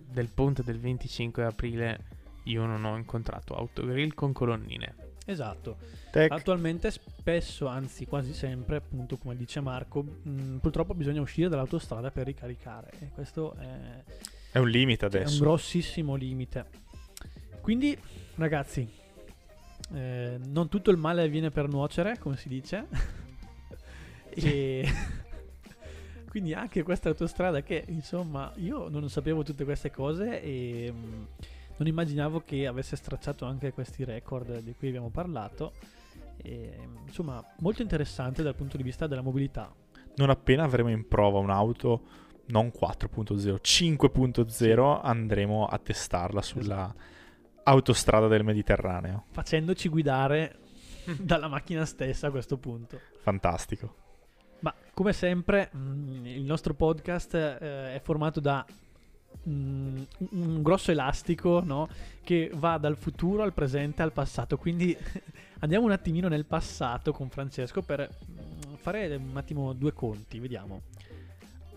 del 0.08 0.28
ponte 0.32 0.62
del 0.62 0.78
25 0.78 1.44
aprile 1.44 1.98
io 2.44 2.64
non 2.64 2.84
ho 2.84 2.96
incontrato 2.96 3.56
autogrill 3.56 4.14
con 4.14 4.32
colonnine. 4.32 4.94
Esatto. 5.24 5.76
Tech. 6.10 6.30
Attualmente 6.30 6.90
spesso, 6.90 7.66
anzi 7.66 8.06
quasi 8.06 8.34
sempre, 8.34 8.76
appunto 8.76 9.16
come 9.16 9.36
dice 9.36 9.60
Marco, 9.60 10.02
mh, 10.02 10.56
purtroppo 10.56 10.94
bisogna 10.94 11.20
uscire 11.20 11.48
dall'autostrada 11.48 12.10
per 12.10 12.26
ricaricare 12.26 12.90
e 13.00 13.08
questo 13.12 13.54
è, 13.54 14.02
è 14.52 14.58
un 14.58 14.68
limite 14.68 15.06
adesso. 15.06 15.30
È 15.30 15.32
un 15.32 15.38
grossissimo 15.38 16.14
limite. 16.14 16.66
Quindi 17.60 17.98
ragazzi, 18.36 18.86
eh, 19.94 20.38
non 20.46 20.68
tutto 20.68 20.90
il 20.90 20.98
male 20.98 21.22
avviene 21.22 21.50
per 21.50 21.68
nuocere, 21.68 22.18
come 22.18 22.36
si 22.36 22.48
dice. 22.48 22.86
e 24.28 24.86
quindi 26.28 26.52
anche 26.52 26.82
questa 26.82 27.08
autostrada 27.08 27.62
che 27.62 27.84
insomma 27.88 28.52
io 28.56 28.88
non 28.88 29.08
sapevo 29.08 29.42
tutte 29.42 29.64
queste 29.64 29.90
cose 29.90 30.42
e 30.42 30.92
mh, 30.92 31.26
non 31.76 31.88
immaginavo 31.88 32.42
che 32.44 32.66
avesse 32.66 32.96
stracciato 32.96 33.44
anche 33.44 33.72
questi 33.72 34.04
record 34.04 34.60
di 34.60 34.74
cui 34.74 34.88
abbiamo 34.88 35.10
parlato. 35.10 35.72
E, 36.36 36.76
insomma, 37.06 37.44
molto 37.58 37.82
interessante 37.82 38.42
dal 38.42 38.54
punto 38.54 38.76
di 38.76 38.82
vista 38.82 39.06
della 39.06 39.22
mobilità. 39.22 39.72
Non 40.16 40.30
appena 40.30 40.64
avremo 40.64 40.90
in 40.90 41.06
prova 41.08 41.38
un'auto 41.38 42.22
non 42.46 42.70
4.0, 42.78 43.58
5.0 43.62 45.00
andremo 45.02 45.66
a 45.66 45.78
testarla 45.78 46.42
sulla 46.42 46.84
esatto. 46.84 47.60
autostrada 47.64 48.28
del 48.28 48.44
Mediterraneo. 48.44 49.24
Facendoci 49.30 49.88
guidare 49.88 50.58
dalla 51.18 51.48
macchina 51.48 51.84
stessa 51.84 52.28
a 52.28 52.30
questo 52.30 52.58
punto. 52.58 53.00
Fantastico. 53.20 54.02
Ma 54.60 54.74
come 54.92 55.12
sempre 55.12 55.70
mm, 55.74 56.26
il 56.26 56.42
nostro 56.42 56.74
podcast 56.74 57.34
eh, 57.34 57.94
è 57.94 58.00
formato 58.02 58.40
da 58.40 58.64
un 59.42 60.62
grosso 60.62 60.90
elastico 60.90 61.62
no? 61.64 61.88
che 62.22 62.50
va 62.54 62.78
dal 62.78 62.96
futuro 62.96 63.42
al 63.42 63.52
presente 63.52 64.02
al 64.02 64.12
passato. 64.12 64.56
Quindi 64.56 64.96
andiamo 65.60 65.84
un 65.84 65.92
attimino 65.92 66.28
nel 66.28 66.46
passato 66.46 67.12
con 67.12 67.28
Francesco 67.28 67.82
per 67.82 68.08
mm, 68.08 68.74
fare 68.76 69.14
un 69.16 69.36
attimo 69.36 69.72
due 69.72 69.92
conti, 69.92 70.38
vediamo. 70.38 70.82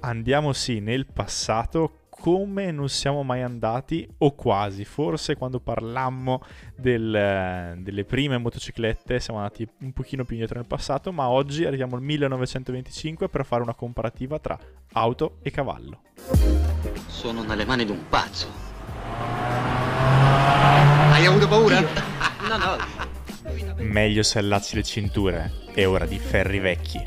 Andiamo 0.02 0.54
sì 0.54 0.80
nel 0.80 1.06
passato 1.06 2.07
come 2.20 2.72
non 2.72 2.90
siamo 2.90 3.24
mai 3.24 3.42
andati 3.42 4.08
o 4.20 4.34
quasi. 4.34 4.86
Forse 4.86 5.36
quando 5.36 5.60
parlammo 5.60 6.44
del, 6.76 7.76
delle 7.78 8.04
prime 8.06 8.38
motociclette 8.38 9.20
siamo 9.20 9.40
andati 9.40 9.68
un 9.80 9.94
pochino 9.94 10.24
più 10.24 10.34
indietro 10.34 10.58
nel 10.60 10.68
passato, 10.68 11.12
ma 11.12 11.30
oggi 11.30 11.66
arriviamo 11.66 11.96
al 11.96 12.02
1925 12.02 13.30
per 13.30 13.46
fare 13.46 13.62
una 13.62 13.74
comparativa 13.74 14.40
tra 14.40 14.58
auto 14.94 15.38
e 15.42 15.52
cavallo. 15.52 16.02
Sono 17.08 17.44
nelle 17.44 17.66
mani 17.66 17.86
di 17.86 17.92
un 17.92 18.08
pazzo. 18.10 18.48
Hai 21.12 21.26
avuto 21.26 21.48
paura? 21.48 21.80
no, 21.80 22.58
no. 22.58 23.06
Meglio 23.78 24.24
se 24.24 24.40
allacci 24.40 24.76
le 24.76 24.84
cinture, 24.84 25.52
è 25.74 25.88
ora 25.88 26.06
di 26.06 26.20
ferri 26.20 26.60
vecchi. 26.60 27.02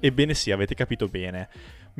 Ebbene 0.00 0.32
sì, 0.32 0.50
avete 0.50 0.74
capito 0.74 1.08
bene. 1.08 1.48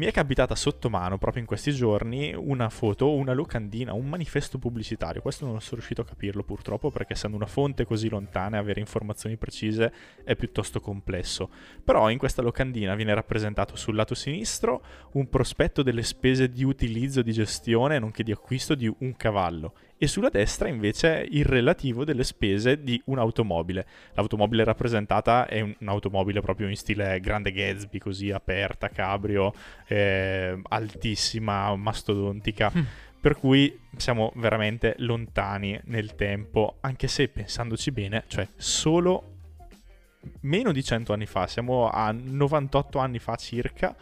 Mi 0.00 0.06
è 0.06 0.12
capitata 0.12 0.54
sotto 0.54 0.88
mano 0.88 1.18
proprio 1.18 1.42
in 1.42 1.46
questi 1.46 1.72
giorni 1.72 2.32
una 2.34 2.70
foto, 2.70 3.12
una 3.12 3.34
locandina, 3.34 3.92
un 3.92 4.08
manifesto 4.08 4.56
pubblicitario. 4.56 5.20
Questo 5.20 5.44
non 5.44 5.60
sono 5.60 5.74
riuscito 5.74 6.00
a 6.00 6.06
capirlo 6.06 6.42
purtroppo 6.42 6.90
perché 6.90 7.12
essendo 7.12 7.36
una 7.36 7.44
fonte 7.44 7.84
così 7.84 8.08
lontana 8.08 8.56
avere 8.56 8.80
informazioni 8.80 9.36
precise 9.36 9.92
è 10.24 10.36
piuttosto 10.36 10.80
complesso. 10.80 11.50
Però 11.84 12.08
in 12.08 12.16
questa 12.16 12.40
locandina 12.40 12.94
viene 12.94 13.12
rappresentato 13.12 13.76
sul 13.76 13.94
lato 13.94 14.14
sinistro 14.14 14.82
un 15.12 15.28
prospetto 15.28 15.82
delle 15.82 16.02
spese 16.02 16.48
di 16.48 16.64
utilizzo, 16.64 17.20
di 17.20 17.32
gestione 17.32 17.98
nonché 17.98 18.22
di 18.22 18.32
acquisto 18.32 18.74
di 18.74 18.90
un 19.00 19.14
cavallo 19.16 19.74
e 20.02 20.06
sulla 20.06 20.30
destra 20.30 20.66
invece 20.66 21.26
il 21.30 21.44
relativo 21.44 22.06
delle 22.06 22.24
spese 22.24 22.82
di 22.82 22.98
un'automobile. 23.04 23.86
L'automobile 24.14 24.64
rappresentata 24.64 25.46
è 25.46 25.60
un'automobile 25.60 26.40
proprio 26.40 26.68
in 26.68 26.76
stile 26.76 27.20
grande 27.20 27.52
Gatsby, 27.52 27.98
così 27.98 28.30
aperta, 28.30 28.88
cabrio, 28.88 29.52
eh, 29.86 30.58
altissima, 30.70 31.76
mastodontica. 31.76 32.72
Mm. 32.74 32.82
Per 33.20 33.36
cui 33.36 33.78
siamo 33.98 34.32
veramente 34.36 34.94
lontani 35.00 35.78
nel 35.84 36.14
tempo, 36.14 36.78
anche 36.80 37.06
se 37.06 37.28
pensandoci 37.28 37.90
bene, 37.90 38.24
cioè 38.26 38.48
solo 38.56 39.34
meno 40.40 40.72
di 40.72 40.82
100 40.82 41.12
anni 41.12 41.26
fa, 41.26 41.46
siamo 41.46 41.90
a 41.90 42.10
98 42.10 42.98
anni 42.98 43.18
fa 43.18 43.36
circa, 43.36 43.94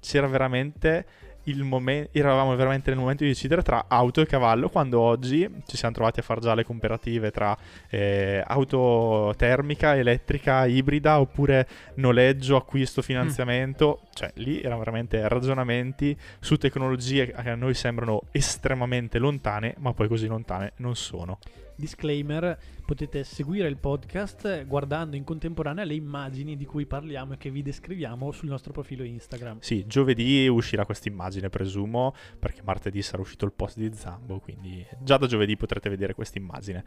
c'era 0.00 0.26
veramente 0.26 1.04
il 1.44 1.62
momento, 1.62 2.10
eravamo 2.12 2.54
veramente 2.56 2.90
nel 2.90 2.98
momento 2.98 3.24
di 3.24 3.30
decidere 3.30 3.62
tra 3.62 3.86
auto 3.88 4.20
e 4.20 4.26
cavallo, 4.26 4.68
quando 4.68 5.00
oggi 5.00 5.48
ci 5.66 5.76
siamo 5.76 5.94
trovati 5.94 6.20
a 6.20 6.22
fare 6.22 6.40
già 6.40 6.54
le 6.54 6.64
comparative 6.64 7.30
tra 7.30 7.56
eh, 7.88 8.42
auto 8.46 9.34
termica, 9.36 9.96
elettrica, 9.96 10.66
ibrida, 10.66 11.20
oppure 11.20 11.66
noleggio, 11.94 12.56
acquisto, 12.56 13.02
finanziamento. 13.02 14.00
Mm. 14.00 14.06
Cioè, 14.14 14.30
lì 14.34 14.60
erano 14.60 14.78
veramente 14.78 15.26
ragionamenti 15.28 16.16
su 16.40 16.56
tecnologie 16.56 17.32
che 17.32 17.50
a 17.50 17.54
noi 17.54 17.74
sembrano 17.74 18.22
estremamente 18.30 19.18
lontane, 19.18 19.74
ma 19.78 19.92
poi 19.92 20.08
così 20.08 20.26
lontane 20.26 20.72
non 20.76 20.94
sono 20.94 21.38
disclaimer, 21.76 22.56
potete 22.84 23.24
seguire 23.24 23.68
il 23.68 23.78
podcast 23.78 24.66
guardando 24.66 25.16
in 25.16 25.24
contemporanea 25.24 25.84
le 25.84 25.94
immagini 25.94 26.56
di 26.56 26.64
cui 26.66 26.86
parliamo 26.86 27.34
e 27.34 27.36
che 27.36 27.50
vi 27.50 27.62
descriviamo 27.62 28.30
sul 28.32 28.48
nostro 28.48 28.72
profilo 28.72 29.02
Instagram. 29.02 29.58
Sì, 29.60 29.86
giovedì 29.86 30.46
uscirà 30.48 30.84
questa 30.84 31.08
immagine, 31.08 31.48
presumo, 31.48 32.14
perché 32.38 32.62
martedì 32.62 33.02
sarà 33.02 33.22
uscito 33.22 33.44
il 33.44 33.52
post 33.52 33.78
di 33.78 33.90
Zambo, 33.94 34.38
quindi 34.38 34.86
già 35.00 35.16
da 35.16 35.26
giovedì 35.26 35.56
potrete 35.56 35.88
vedere 35.88 36.14
questa 36.14 36.38
immagine. 36.38 36.84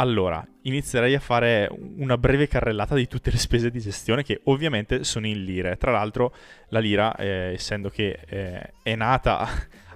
Allora, 0.00 0.46
inizierei 0.62 1.16
a 1.16 1.20
fare 1.20 1.68
una 1.96 2.16
breve 2.16 2.46
carrellata 2.46 2.94
di 2.94 3.08
tutte 3.08 3.32
le 3.32 3.36
spese 3.36 3.68
di 3.68 3.80
gestione 3.80 4.22
che 4.22 4.40
ovviamente 4.44 5.02
sono 5.02 5.26
in 5.26 5.42
lire. 5.42 5.76
Tra 5.76 5.90
l'altro 5.90 6.32
la 6.68 6.78
lira, 6.78 7.16
eh, 7.16 7.52
essendo 7.54 7.88
che 7.88 8.20
eh, 8.26 8.72
è 8.80 8.94
nata 8.94 9.48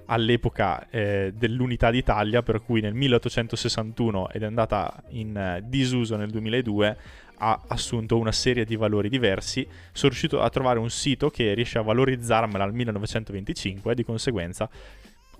all'epoca 0.05 0.89
eh, 0.89 1.33
dell'unità 1.35 1.91
d'Italia, 1.91 2.41
per 2.41 2.61
cui 2.63 2.81
nel 2.81 2.93
1861 2.93 4.29
ed 4.31 4.43
è 4.43 4.45
andata 4.45 5.03
in 5.09 5.35
eh, 5.35 5.63
disuso 5.65 6.15
nel 6.15 6.29
2002, 6.29 6.97
ha 7.37 7.61
assunto 7.67 8.17
una 8.17 8.31
serie 8.31 8.65
di 8.65 8.75
valori 8.75 9.09
diversi. 9.09 9.67
Sono 9.91 10.11
riuscito 10.11 10.41
a 10.41 10.49
trovare 10.49 10.79
un 10.79 10.89
sito 10.89 11.29
che 11.29 11.53
riesce 11.53 11.77
a 11.77 11.81
valorizzarmela 11.81 12.63
al 12.63 12.73
1925 12.73 13.91
e 13.91 13.95
di 13.95 14.03
conseguenza 14.03 14.69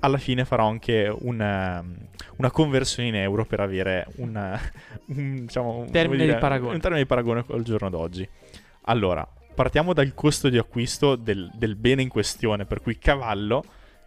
alla 0.03 0.17
fine 0.17 0.43
farò 0.43 0.67
anche 0.67 1.13
una, 1.21 1.79
ehm, 1.79 1.95
una 2.37 2.51
conversione 2.51 3.07
in 3.07 3.15
euro 3.15 3.45
per 3.45 3.61
avere 3.61 4.05
una, 4.17 4.59
un, 5.07 5.45
diciamo, 5.45 5.87
termine 5.91 6.23
dire, 6.23 6.33
di 6.35 6.39
paragone. 6.39 6.75
un 6.75 6.81
termine 6.81 7.01
di 7.03 7.07
paragone 7.07 7.45
col 7.45 7.63
giorno 7.63 7.89
d'oggi. 7.89 8.27
Allora, 8.83 9.25
partiamo 9.55 9.93
dal 9.93 10.13
costo 10.13 10.49
di 10.49 10.57
acquisto 10.57 11.15
del, 11.15 11.49
del 11.53 11.75
bene 11.75 12.01
in 12.01 12.09
questione, 12.09 12.65
per 12.65 12.81
cui 12.81 12.97
cavallo 12.97 13.63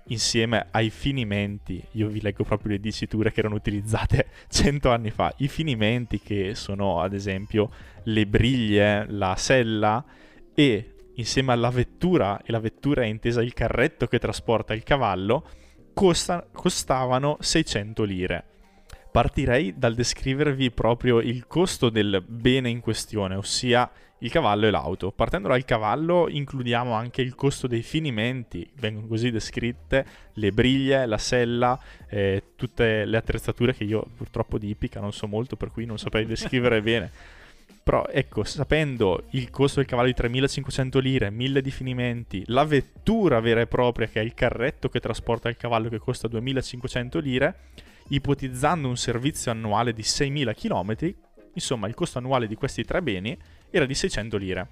insieme 0.08 0.68
ai 0.70 0.90
finimenti, 0.90 1.82
io 1.92 2.08
vi 2.08 2.20
leggo 2.20 2.44
proprio 2.44 2.72
le 2.72 2.80
diciture 2.80 3.32
che 3.32 3.40
erano 3.40 3.54
utilizzate 3.54 4.28
cento 4.48 4.90
anni 4.90 5.10
fa, 5.10 5.32
i 5.38 5.48
finimenti 5.48 6.20
che 6.20 6.54
sono 6.54 7.00
ad 7.00 7.12
esempio 7.12 7.70
le 8.04 8.26
briglie, 8.26 9.06
la 9.08 9.34
sella 9.36 10.04
e 10.54 10.92
insieme 11.14 11.52
alla 11.52 11.70
vettura, 11.70 12.40
e 12.42 12.52
la 12.52 12.60
vettura 12.60 13.02
è 13.02 13.06
intesa 13.06 13.42
il 13.42 13.54
carretto 13.54 14.06
che 14.06 14.18
trasporta 14.18 14.74
il 14.74 14.82
cavallo, 14.82 15.48
costa, 15.94 16.46
costavano 16.52 17.38
600 17.40 18.02
lire. 18.04 18.44
Partirei 19.10 19.74
dal 19.78 19.94
descrivervi 19.94 20.70
proprio 20.72 21.20
il 21.20 21.46
costo 21.46 21.88
del 21.88 22.22
bene 22.26 22.68
in 22.68 22.80
questione, 22.80 23.34
ossia 23.34 23.90
il 24.18 24.30
cavallo 24.30 24.66
e 24.66 24.70
l'auto. 24.70 25.10
Partendo 25.10 25.48
dal 25.48 25.64
cavallo 25.64 26.28
includiamo 26.28 26.92
anche 26.92 27.22
il 27.22 27.34
costo 27.34 27.66
dei 27.66 27.82
finimenti, 27.82 28.68
vengono 28.76 29.06
così 29.06 29.30
descritte 29.30 30.06
le 30.34 30.52
briglie, 30.52 31.06
la 31.06 31.18
sella, 31.18 31.78
eh, 32.08 32.52
tutte 32.56 33.04
le 33.04 33.16
attrezzature 33.16 33.74
che 33.74 33.84
io 33.84 34.06
purtroppo 34.16 34.58
di 34.58 34.70
ippica 34.70 35.00
non 35.00 35.12
so 35.12 35.26
molto, 35.26 35.56
per 35.56 35.70
cui 35.70 35.84
non 35.84 35.98
saprei 35.98 36.26
descrivere 36.26 36.80
bene. 36.82 37.10
Però 37.86 38.04
ecco, 38.10 38.42
sapendo 38.42 39.26
il 39.30 39.48
costo 39.48 39.78
del 39.78 39.88
cavallo 39.88 40.08
di 40.08 40.14
3500 40.14 40.98
lire, 40.98 41.30
1000 41.30 41.60
di 41.60 41.70
finimenti, 41.70 42.42
la 42.46 42.64
vettura 42.64 43.38
vera 43.38 43.60
e 43.60 43.68
propria 43.68 44.08
che 44.08 44.20
è 44.20 44.24
il 44.24 44.34
carretto 44.34 44.88
che 44.88 44.98
trasporta 44.98 45.48
il 45.48 45.56
cavallo 45.56 45.88
che 45.88 45.98
costa 45.98 46.26
2500 46.26 47.20
lire, 47.20 47.58
ipotizzando 48.08 48.88
un 48.88 48.96
servizio 48.96 49.52
annuale 49.52 49.92
di 49.92 50.02
6000 50.02 50.52
km, 50.54 50.96
insomma 51.52 51.86
il 51.86 51.94
costo 51.94 52.18
annuale 52.18 52.48
di 52.48 52.56
questi 52.56 52.82
tre 52.82 53.02
beni 53.02 53.38
era 53.76 53.86
di 53.86 53.94
600 53.94 54.36
lire. 54.36 54.68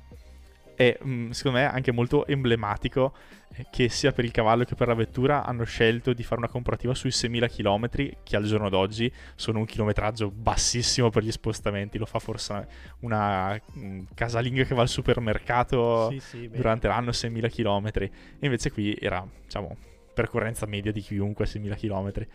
E 0.76 0.98
mh, 1.00 1.30
secondo 1.30 1.58
me 1.58 1.66
anche 1.66 1.92
molto 1.92 2.26
emblematico 2.26 3.14
eh, 3.54 3.66
che 3.70 3.88
sia 3.88 4.10
per 4.10 4.24
il 4.24 4.32
cavallo 4.32 4.64
che 4.64 4.74
per 4.74 4.88
la 4.88 4.94
vettura 4.94 5.44
hanno 5.44 5.62
scelto 5.62 6.12
di 6.12 6.24
fare 6.24 6.40
una 6.40 6.48
comparativa 6.48 6.94
sui 6.94 7.10
6.000 7.10 7.48
km 7.48 8.14
che 8.24 8.34
al 8.36 8.42
giorno 8.42 8.68
d'oggi 8.68 9.10
sono 9.36 9.60
un 9.60 9.66
chilometraggio 9.66 10.30
bassissimo 10.30 11.10
per 11.10 11.22
gli 11.22 11.30
spostamenti. 11.30 11.96
Lo 11.96 12.06
fa 12.06 12.18
forse 12.18 12.66
una 13.00 13.54
mh, 13.54 14.00
casalinga 14.14 14.64
che 14.64 14.74
va 14.74 14.82
al 14.82 14.88
supermercato 14.88 16.10
Sì, 16.10 16.18
sì, 16.18 16.48
durante 16.48 16.88
l'anno 16.88 17.10
6.000 17.10 17.50
km. 17.50 17.90
E 18.02 18.10
invece 18.40 18.72
qui 18.72 18.96
era, 18.98 19.24
diciamo, 19.44 19.76
percorrenza 20.12 20.66
media 20.66 20.90
di 20.90 21.00
chiunque 21.00 21.44
6.000 21.44 21.76
km. 21.76 22.26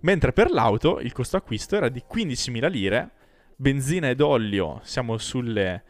Mentre 0.00 0.32
per 0.32 0.50
l'auto 0.50 1.00
il 1.00 1.12
costo 1.12 1.36
acquisto 1.36 1.76
era 1.76 1.88
di 1.88 2.02
15.000 2.08 2.70
lire, 2.70 3.10
benzina 3.62 4.08
ed 4.08 4.20
olio 4.20 4.80
siamo 4.82 5.16
sulle 5.18 5.82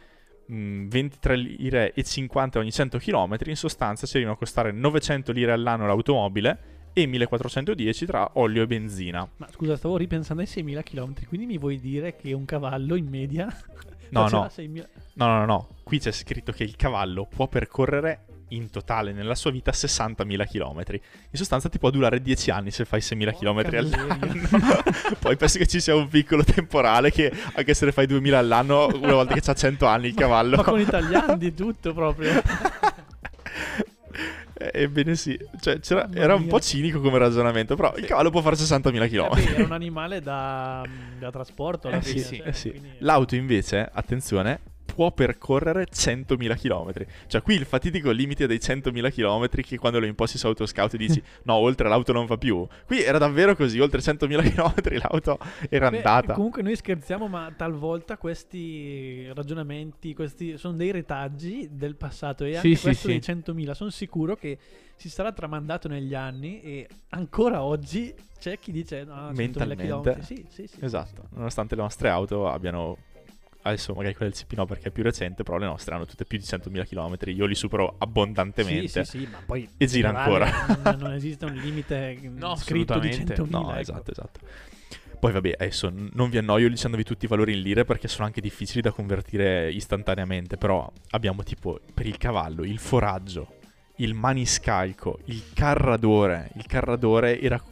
mh, 0.44 0.88
23 0.88 1.36
lire 1.36 1.92
e 1.94 2.04
50 2.04 2.58
ogni 2.58 2.70
100 2.70 2.98
km, 2.98 3.36
in 3.46 3.56
sostanza 3.56 4.06
ci 4.06 4.16
arrivano 4.16 4.36
a 4.36 4.38
costare 4.38 4.72
900 4.72 5.32
lire 5.32 5.52
all'anno 5.52 5.86
l'automobile 5.86 6.90
e 6.92 7.06
1410 7.06 8.04
tra 8.04 8.30
olio 8.34 8.62
e 8.62 8.66
benzina. 8.66 9.26
Ma 9.38 9.48
scusa, 9.50 9.76
stavo 9.76 9.96
ripensando 9.96 10.42
ai 10.42 10.48
6.000 10.48 10.82
km, 10.82 11.26
quindi 11.26 11.46
mi 11.46 11.56
vuoi 11.56 11.80
dire 11.80 12.14
che 12.14 12.34
un 12.34 12.44
cavallo 12.44 12.94
in 12.94 13.06
media 13.06 13.46
No, 14.10 14.28
no. 14.28 14.44
6.000 14.44 14.86
No, 15.14 15.26
no, 15.26 15.38
no, 15.38 15.44
no, 15.46 15.68
qui 15.82 15.98
c'è 15.98 16.12
scritto 16.12 16.52
che 16.52 16.64
il 16.64 16.76
cavallo 16.76 17.26
può 17.26 17.48
percorrere 17.48 18.26
in 18.54 18.70
totale 18.70 19.12
nella 19.12 19.34
sua 19.34 19.50
vita 19.50 19.72
60.000 19.72 20.46
km. 20.46 20.82
In 20.94 21.38
sostanza 21.38 21.68
ti 21.68 21.78
può 21.78 21.90
durare 21.90 22.20
10 22.22 22.50
anni 22.50 22.70
se 22.70 22.84
fai 22.84 23.00
6.000 23.00 23.38
km 23.38 23.54
Porca 23.62 23.78
all'anno. 23.78 24.18
miseria. 24.32 24.82
Poi 25.18 25.36
penso 25.36 25.58
che 25.58 25.66
ci 25.66 25.80
sia 25.80 25.94
un 25.94 26.08
piccolo 26.08 26.44
temporale 26.44 27.10
che 27.10 27.32
anche 27.54 27.74
se 27.74 27.86
ne 27.86 27.92
fai 27.92 28.06
2.000 28.06 28.32
all'anno, 28.34 28.86
una 28.94 29.14
volta 29.14 29.34
che 29.34 29.40
c'ha 29.40 29.54
100 29.54 29.86
anni 29.86 30.08
il 30.08 30.14
cavallo. 30.14 30.56
Ma 30.56 30.64
con 30.64 30.80
i 30.80 30.84
tagliandi 30.84 31.54
tutto 31.54 31.92
proprio. 31.94 32.30
Eh, 34.54 34.70
Ebbene 34.74 35.16
sì, 35.16 35.36
cioè, 35.60 35.80
era 36.14 36.34
un 36.36 36.46
po' 36.46 36.60
cinico 36.60 37.00
come 37.00 37.18
ragionamento, 37.18 37.74
però 37.74 37.94
il 37.96 38.04
cavallo 38.04 38.30
può 38.30 38.42
fare 38.42 38.54
60.000 38.56 39.02
Eh 39.02 39.08
km. 39.08 39.34
beh, 39.34 39.54
era 39.54 39.64
un 39.64 39.72
animale 39.72 40.20
da, 40.20 40.84
da 41.18 41.30
trasporto 41.32 41.88
alla 41.88 41.96
Eh 41.98 42.02
fine. 42.02 42.20
sì, 42.22 42.36
cioè, 42.36 42.46
eh 42.48 42.52
sì. 42.52 42.80
L'auto 42.98 43.34
invece, 43.34 43.88
attenzione, 43.92 44.60
può 44.94 45.10
percorrere 45.10 45.86
100.000 45.90 46.58
km. 46.58 47.06
Cioè 47.26 47.42
qui 47.42 47.54
il 47.54 47.64
fatidico 47.64 48.10
limite 48.10 48.46
dei 48.46 48.58
100.000 48.58 49.10
km 49.12 49.62
che 49.62 49.78
quando 49.78 49.98
lo 49.98 50.06
imposti 50.06 50.36
su 50.36 50.46
Autoscout 50.46 50.96
dici 50.96 51.22
no, 51.44 51.54
oltre 51.54 51.88
l'auto 51.88 52.12
non 52.12 52.26
va 52.26 52.36
più. 52.36 52.66
Qui 52.86 53.02
era 53.02 53.18
davvero 53.18 53.56
così, 53.56 53.78
oltre 53.80 54.00
100.000 54.00 54.52
km 54.52 54.98
l'auto 54.98 55.38
era 55.70 55.88
Beh, 55.88 55.96
andata. 55.96 56.34
comunque 56.34 56.62
noi 56.62 56.76
scherziamo, 56.76 57.26
ma 57.26 57.52
talvolta 57.56 58.18
questi 58.18 59.30
ragionamenti 59.32 60.14
questi 60.14 60.58
sono 60.58 60.76
dei 60.76 60.90
retaggi 60.90 61.68
del 61.72 61.96
passato 61.96 62.44
e 62.44 62.56
anche 62.56 62.74
sì, 62.74 62.82
questo 62.82 63.08
sì. 63.08 63.18
dei 63.18 63.64
100.000 63.64 63.70
sono 63.72 63.90
sicuro 63.90 64.36
che 64.36 64.58
si 64.96 65.08
sarà 65.08 65.32
tramandato 65.32 65.88
negli 65.88 66.14
anni 66.14 66.60
e 66.60 66.88
ancora 67.10 67.62
oggi 67.62 68.14
c'è 68.38 68.58
chi 68.58 68.72
dice 68.72 69.04
no, 69.04 69.30
100.000 69.30 69.34
Mentalmente. 69.34 70.22
Sì, 70.22 70.44
sì, 70.48 70.66
sì. 70.66 70.84
Esatto, 70.84 71.28
nonostante 71.30 71.74
le 71.74 71.82
nostre 71.82 72.08
auto 72.08 72.48
abbiano... 72.48 72.96
Adesso 73.64 73.94
magari 73.94 74.14
quella 74.14 74.30
del 74.32 74.40
CP 74.40 74.54
no 74.54 74.66
perché 74.66 74.88
è 74.88 74.90
più 74.90 75.02
recente, 75.02 75.44
però 75.44 75.56
le 75.56 75.66
nostre 75.66 75.94
hanno 75.94 76.04
tutte 76.04 76.24
più 76.24 76.36
di 76.36 76.44
100.000 76.44 76.84
km. 76.86 77.30
Io 77.30 77.46
li 77.46 77.54
supero 77.54 77.94
abbondantemente. 77.98 79.04
Sì, 79.04 79.18
sì, 79.18 79.18
sì, 79.18 79.28
ma 79.30 79.38
poi 79.44 79.68
E 79.76 79.86
gira 79.86 80.08
ancora. 80.12 80.66
Non, 80.82 80.96
non 80.98 81.12
esiste 81.12 81.44
un 81.44 81.54
limite 81.54 82.18
No, 82.34 82.56
scritto 82.56 82.98
di 82.98 83.08
assolutamente. 83.08 83.34
100.000. 83.34 83.50
No, 83.50 83.70
ecco. 83.70 83.80
esatto, 83.80 84.10
esatto. 84.10 84.40
Poi 85.22 85.30
vabbè, 85.30 85.54
adesso 85.56 85.92
non 85.94 86.30
vi 86.30 86.38
annoio 86.38 86.68
dicendovi 86.68 87.04
tutti 87.04 87.26
i 87.26 87.28
valori 87.28 87.52
in 87.52 87.60
lire 87.60 87.84
perché 87.84 88.08
sono 88.08 88.26
anche 88.26 88.40
difficili 88.40 88.80
da 88.80 88.90
convertire 88.90 89.70
istantaneamente, 89.70 90.56
però 90.56 90.90
abbiamo 91.10 91.44
tipo 91.44 91.78
per 91.94 92.08
il 92.08 92.18
cavallo, 92.18 92.64
il 92.64 92.80
foraggio, 92.80 93.54
il 93.98 94.14
maniscalco, 94.14 95.20
il 95.26 95.44
carradore. 95.54 96.50
Il 96.56 96.66
carradore 96.66 97.40
era 97.40 97.62
mm, 97.62 97.71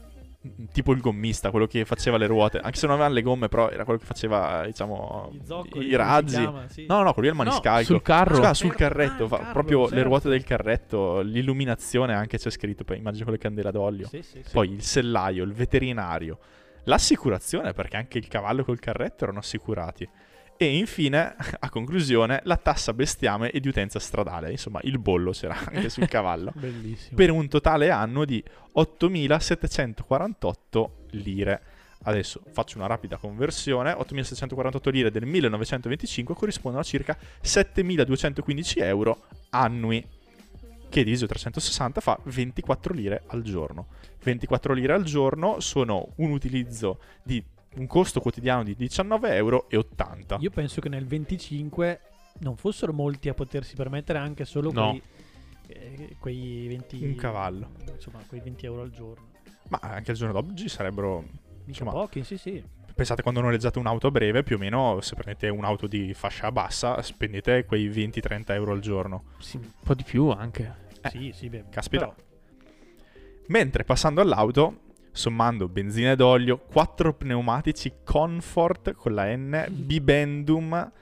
tipo 0.73 0.93
il 0.93 1.01
gommista, 1.01 1.51
quello 1.51 1.67
che 1.67 1.85
faceva 1.85 2.17
le 2.17 2.27
ruote, 2.27 2.59
anche 2.59 2.79
se 2.79 2.87
non 2.87 2.95
aveva 2.97 3.11
le 3.13 3.21
gomme, 3.23 3.49
però 3.49 3.69
era 3.69 3.85
quello 3.85 3.99
che 3.99 4.07
faceva, 4.07 4.63
diciamo, 4.65 5.31
zoccoli, 5.45 5.87
i 5.87 5.95
razzi. 5.97 6.37
chiama, 6.37 6.69
sì. 6.69 6.87
No, 6.89 7.03
no, 7.03 7.13
quello 7.13 7.21
lì 7.21 7.27
è 7.29 7.31
il 7.31 7.37
maniscalco. 7.47 7.85
sul 7.85 8.03
carro. 8.03 8.37
Scusa, 8.37 8.55
sul 8.55 8.71
Ah, 8.71 8.75
carretto, 8.75 9.23
il 9.25 9.29
fa- 9.29 9.37
carro, 9.39 9.53
proprio 9.53 9.83
le 9.83 9.89
certo. 9.89 10.05
ruote 10.05 10.29
del 10.31 10.45
carretto, 10.45 11.21
l'illuminazione 11.21 12.15
anche 12.15 12.39
c'è 12.39 12.51
scritto, 12.51 12.85
poi 12.85 12.97
immagino 12.97 13.25
con 13.25 13.35
le 13.35 13.39
candela 13.39 13.71
d'olio. 13.71 14.07
Sì, 14.09 14.23
sì, 14.23 14.41
sì. 14.43 14.51
Poi 14.53 14.71
il 14.73 14.83
sellaio, 14.83 15.45
il 15.45 15.53
veterinario, 15.53 16.39
l'assicurazione, 16.85 17.73
perché 17.73 17.97
anche 17.97 18.19
il 18.19 18.27
cavallo 18.29 18.65
col 18.65 18.79
carretto 18.79 19.25
erano 19.25 19.41
assicurati. 19.41 20.09
E 20.63 20.77
infine, 20.77 21.37
a 21.59 21.71
conclusione, 21.71 22.43
la 22.45 22.59
tassa 22.59 22.93
bestiame 22.93 23.51
e 23.51 23.61
di 23.61 23.69
utenza 23.69 23.99
stradale. 23.99 24.51
Insomma, 24.51 24.79
il 24.83 24.99
bollo 24.99 25.31
c'era 25.31 25.57
anche 25.65 25.89
sul 25.89 26.07
cavallo. 26.07 26.53
Bellissimo. 26.55 27.17
Per 27.17 27.31
un 27.31 27.49
totale 27.49 27.89
anno 27.89 28.27
di 28.27 28.45
8.748 28.77 30.91
lire. 31.13 31.63
Adesso 32.03 32.43
faccio 32.51 32.77
una 32.77 32.87
rapida 32.87 33.17
conversione. 33.17 33.93
8.748 33.93 34.91
lire 34.91 35.11
del 35.11 35.25
1925 35.25 36.35
corrispondono 36.35 36.83
a 36.83 36.87
circa 36.87 37.17
7.215 37.43 38.83
euro 38.83 39.29
annui. 39.49 40.07
Che 40.91 41.05
diviso 41.05 41.25
360 41.25 42.03
fa 42.03 42.19
24 42.23 42.93
lire 42.93 43.23
al 43.29 43.41
giorno. 43.41 43.87
24 44.23 44.75
lire 44.75 44.93
al 44.93 45.05
giorno 45.05 45.59
sono 45.61 46.13
un 46.17 46.33
utilizzo 46.33 47.01
di 47.23 47.43
un 47.77 47.87
costo 47.87 48.21
quotidiano 48.21 48.63
di 48.65 48.75
19,80 48.77 49.35
euro. 49.35 49.67
Io 50.41 50.51
penso 50.51 50.81
che 50.81 50.89
nel 50.89 51.07
25 51.07 52.01
non 52.41 52.57
fossero 52.57 52.93
molti 52.93 53.29
a 53.29 53.35
potersi 53.35 53.75
permettere 53.75 54.19
anche 54.19 54.45
solo 54.45 54.71
No. 54.73 54.91
quei, 54.91 55.03
eh, 55.69 56.17
quei 56.19 56.67
20 56.69 57.05
Un 57.05 57.15
cavallo. 57.15 57.71
Insomma, 57.95 58.19
quei 58.27 58.41
20 58.41 58.67
euro 58.67 58.83
al 58.83 58.91
giorno. 58.91 59.29
Ma 59.69 59.79
anche 59.83 60.11
al 60.11 60.17
giorno 60.17 60.41
d'oggi 60.41 60.69
sarebbero 60.69 61.21
Mica 61.21 61.63
Insomma, 61.67 61.93
pochi, 61.93 62.25
sì, 62.25 62.37
sì. 62.37 62.63
Pensate 62.93 63.23
quando 63.23 63.41
noleggiate 63.41 63.79
un'auto 63.79 64.09
a 64.09 64.11
breve, 64.11 64.43
più 64.43 64.57
o 64.57 64.59
meno 64.59 65.01
se 65.01 65.15
prendete 65.15 65.49
un'auto 65.49 65.87
di 65.87 66.13
fascia 66.13 66.51
bassa, 66.53 67.01
spendete 67.03 67.65
quei 67.65 67.89
20-30 67.89 68.53
euro 68.55 68.73
al 68.73 68.81
giorno. 68.81 69.25
Sì, 69.39 69.57
un 69.57 69.71
po' 69.85 69.95
di 69.95 70.03
più 70.03 70.29
anche. 70.29 70.89
Eh, 71.03 71.09
sì, 71.09 71.33
sì, 71.35 71.49
beh, 71.49 71.65
caspita. 71.71 72.09
però- 72.09 72.29
Mentre 73.47 73.85
passando 73.85 74.21
all'auto, 74.21 74.81
sommando 75.21 75.69
benzina 75.69 76.13
ed 76.13 76.21
olio, 76.23 76.57
4 76.59 77.13
pneumatici 77.13 77.93
Comfort 78.03 78.95
con 78.95 79.13
la 79.13 79.27
N, 79.37 79.67
bibendum, 79.69 80.93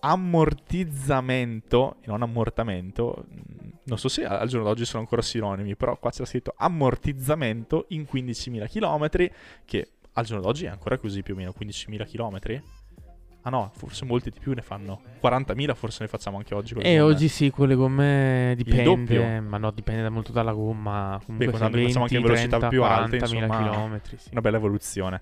ammortizzamento, 0.00 1.96
non 2.04 2.20
ammortamento, 2.20 3.24
mm, 3.26 3.70
non 3.84 3.96
so 3.96 4.08
se 4.08 4.26
al 4.26 4.46
giorno 4.46 4.66
d'oggi 4.66 4.84
sono 4.84 5.00
ancora 5.00 5.22
sinonimi, 5.22 5.74
però 5.74 5.96
qua 5.98 6.10
c'è 6.10 6.26
scritto 6.26 6.52
ammortizzamento 6.54 7.86
in 7.88 8.02
15.000 8.02 8.68
km, 8.68 9.08
che 9.64 9.92
al 10.12 10.24
giorno 10.26 10.42
d'oggi 10.42 10.66
è 10.66 10.68
ancora 10.68 10.98
così 10.98 11.22
più 11.22 11.32
o 11.32 11.36
meno 11.38 11.54
15.000 11.58 12.06
km. 12.06 12.62
Ah 13.44 13.50
no, 13.50 13.72
forse 13.74 14.04
molti 14.04 14.30
di 14.30 14.38
più 14.38 14.52
ne 14.52 14.62
fanno. 14.62 15.00
40.000 15.20 15.74
forse 15.74 16.04
ne 16.04 16.08
facciamo 16.08 16.36
anche 16.36 16.54
oggi. 16.54 16.74
E 16.74 16.76
gomme. 16.76 17.00
oggi 17.00 17.28
sì, 17.28 17.50
con 17.50 17.66
le 17.66 17.74
gomme 17.74 18.54
dipende. 18.56 18.84
doppio. 18.84 19.42
Ma 19.42 19.58
no, 19.58 19.72
dipende 19.72 20.02
da 20.02 20.10
molto 20.10 20.30
dalla 20.30 20.52
gomma. 20.52 21.20
Comunque 21.24 21.50
con 21.50 21.56
se 21.56 21.60
tanto 21.60 21.78
facciamo 21.78 22.02
anche 22.02 22.14
20, 22.14 22.28
velocità 22.28 22.56
30, 22.58 22.68
più 22.68 22.84
alte, 22.84 23.18
40.000 23.18 23.20
insomma, 23.20 23.58
chilometri, 23.58 24.16
sì. 24.16 24.28
una 24.30 24.40
bella 24.40 24.56
evoluzione. 24.58 25.20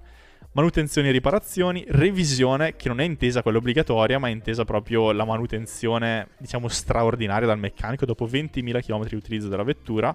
Manutenzioni 0.52 1.08
e 1.08 1.12
riparazioni, 1.12 1.84
revisione 1.88 2.76
che 2.76 2.88
non 2.88 3.00
è 3.00 3.04
intesa 3.04 3.40
quella 3.40 3.58
obbligatoria, 3.58 4.18
ma 4.18 4.28
è 4.28 4.32
intesa 4.32 4.64
proprio 4.64 5.12
la 5.12 5.24
manutenzione, 5.24 6.28
diciamo, 6.38 6.68
straordinaria 6.68 7.46
dal 7.46 7.58
meccanico 7.58 8.04
dopo 8.04 8.26
20.000 8.26 8.80
km 8.84 9.06
di 9.06 9.14
utilizzo 9.14 9.48
della 9.48 9.62
vettura. 9.62 10.14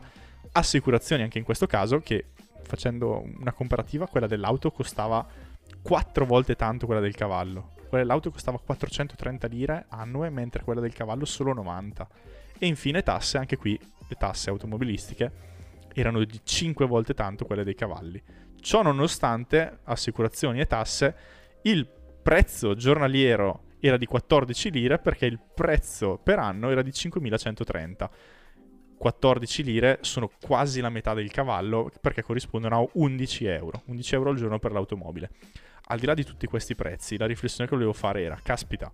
Assicurazioni 0.52 1.24
anche 1.24 1.38
in 1.38 1.44
questo 1.44 1.66
caso, 1.66 2.02
che 2.02 2.26
facendo 2.64 3.24
una 3.40 3.54
comparativa, 3.54 4.08
quella 4.08 4.28
dell'auto 4.28 4.72
costava 4.72 5.26
4 5.86 6.26
volte 6.26 6.56
tanto 6.56 6.88
quella 6.88 7.00
del 7.00 7.14
cavallo. 7.14 7.74
Dell'auto 7.92 8.32
costava 8.32 8.58
430 8.58 9.46
lire 9.46 9.86
annue, 9.90 10.32
mentre 10.32 10.64
quella 10.64 10.82
del 10.82 10.94
cavallo 10.94 11.26
solo 11.26 11.54
90. 11.54 12.08
E 12.58 12.66
infine 12.66 13.04
tasse, 13.04 13.38
anche 13.38 13.56
qui 13.56 13.80
le 14.08 14.16
tasse 14.16 14.50
automobilistiche 14.50 15.32
erano 15.94 16.24
di 16.24 16.42
5 16.44 16.88
volte 16.88 17.14
tanto 17.14 17.46
quelle 17.46 17.64
dei 17.64 17.76
cavalli. 17.76 18.20
Ciò 18.60 18.82
nonostante, 18.82 19.82
assicurazioni 19.84 20.60
e 20.60 20.66
tasse, 20.66 21.16
il 21.62 21.88
prezzo 22.20 22.74
giornaliero 22.74 23.66
era 23.80 23.98
di 23.98 24.08
14 24.08 24.72
lire 24.72 24.98
perché 24.98 25.28
il 25.28 25.40
prezzo 25.40 26.18
per 26.18 26.40
anno 26.40 26.72
era 26.72 26.82
di 26.82 26.90
5.130. 26.90 28.10
14 28.98 29.64
lire 29.64 30.00
sono 30.02 30.32
quasi 30.42 30.82
la 30.82 30.90
metà 30.90 31.14
del 31.14 31.30
cavallo 31.30 31.92
perché 32.02 32.24
corrispondono 32.24 32.80
a 32.80 32.90
11 32.94 33.46
euro. 33.46 33.84
11 33.86 34.16
euro 34.16 34.30
al 34.32 34.36
giorno 34.36 34.58
per 34.58 34.72
l'automobile. 34.72 35.30
Al 35.88 36.00
di 36.00 36.06
là 36.06 36.14
di 36.14 36.24
tutti 36.24 36.48
questi 36.48 36.76
prezzi, 36.76 37.18
la 37.18 37.28
riflessione 37.28 37.70
che 37.70 37.76
volevo 37.76 37.94
fare 37.94 38.22
era, 38.24 38.40
caspita, 38.42 38.92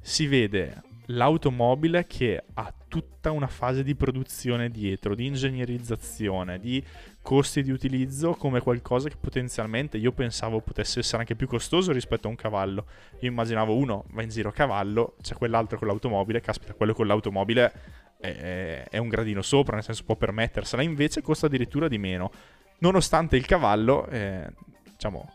si 0.00 0.26
vede 0.26 0.82
l'automobile 1.06 2.06
che 2.06 2.42
ha 2.54 2.74
tutta 2.88 3.30
una 3.30 3.46
fase 3.46 3.82
di 3.82 3.94
produzione 3.94 4.70
dietro, 4.70 5.14
di 5.14 5.26
ingegnerizzazione, 5.26 6.58
di 6.58 6.82
costi 7.20 7.62
di 7.62 7.70
utilizzo 7.70 8.34
come 8.34 8.60
qualcosa 8.60 9.08
che 9.08 9.16
potenzialmente 9.16 9.96
io 9.96 10.12
pensavo 10.12 10.60
potesse 10.60 11.00
essere 11.00 11.18
anche 11.18 11.34
più 11.34 11.46
costoso 11.46 11.92
rispetto 11.92 12.26
a 12.26 12.30
un 12.30 12.36
cavallo. 12.36 12.86
Io 13.20 13.30
immaginavo 13.30 13.74
uno 13.74 14.04
va 14.10 14.22
in 14.22 14.28
giro 14.28 14.50
a 14.50 14.52
cavallo, 14.52 15.16
c'è 15.22 15.34
quell'altro 15.34 15.78
con 15.78 15.88
l'automobile, 15.88 16.40
caspita, 16.40 16.74
quello 16.74 16.94
con 16.94 17.06
l'automobile 17.06 17.72
è, 18.20 18.84
è 18.88 18.98
un 18.98 19.08
gradino 19.08 19.42
sopra, 19.42 19.74
nel 19.74 19.84
senso 19.84 20.04
può 20.04 20.16
permettersela, 20.16 20.82
invece 20.82 21.22
costa 21.22 21.46
addirittura 21.46 21.88
di 21.88 21.98
meno. 21.98 22.30
Nonostante 22.78 23.36
il 23.36 23.46
cavallo, 23.46 24.06
eh, 24.08 24.50
diciamo, 24.90 25.32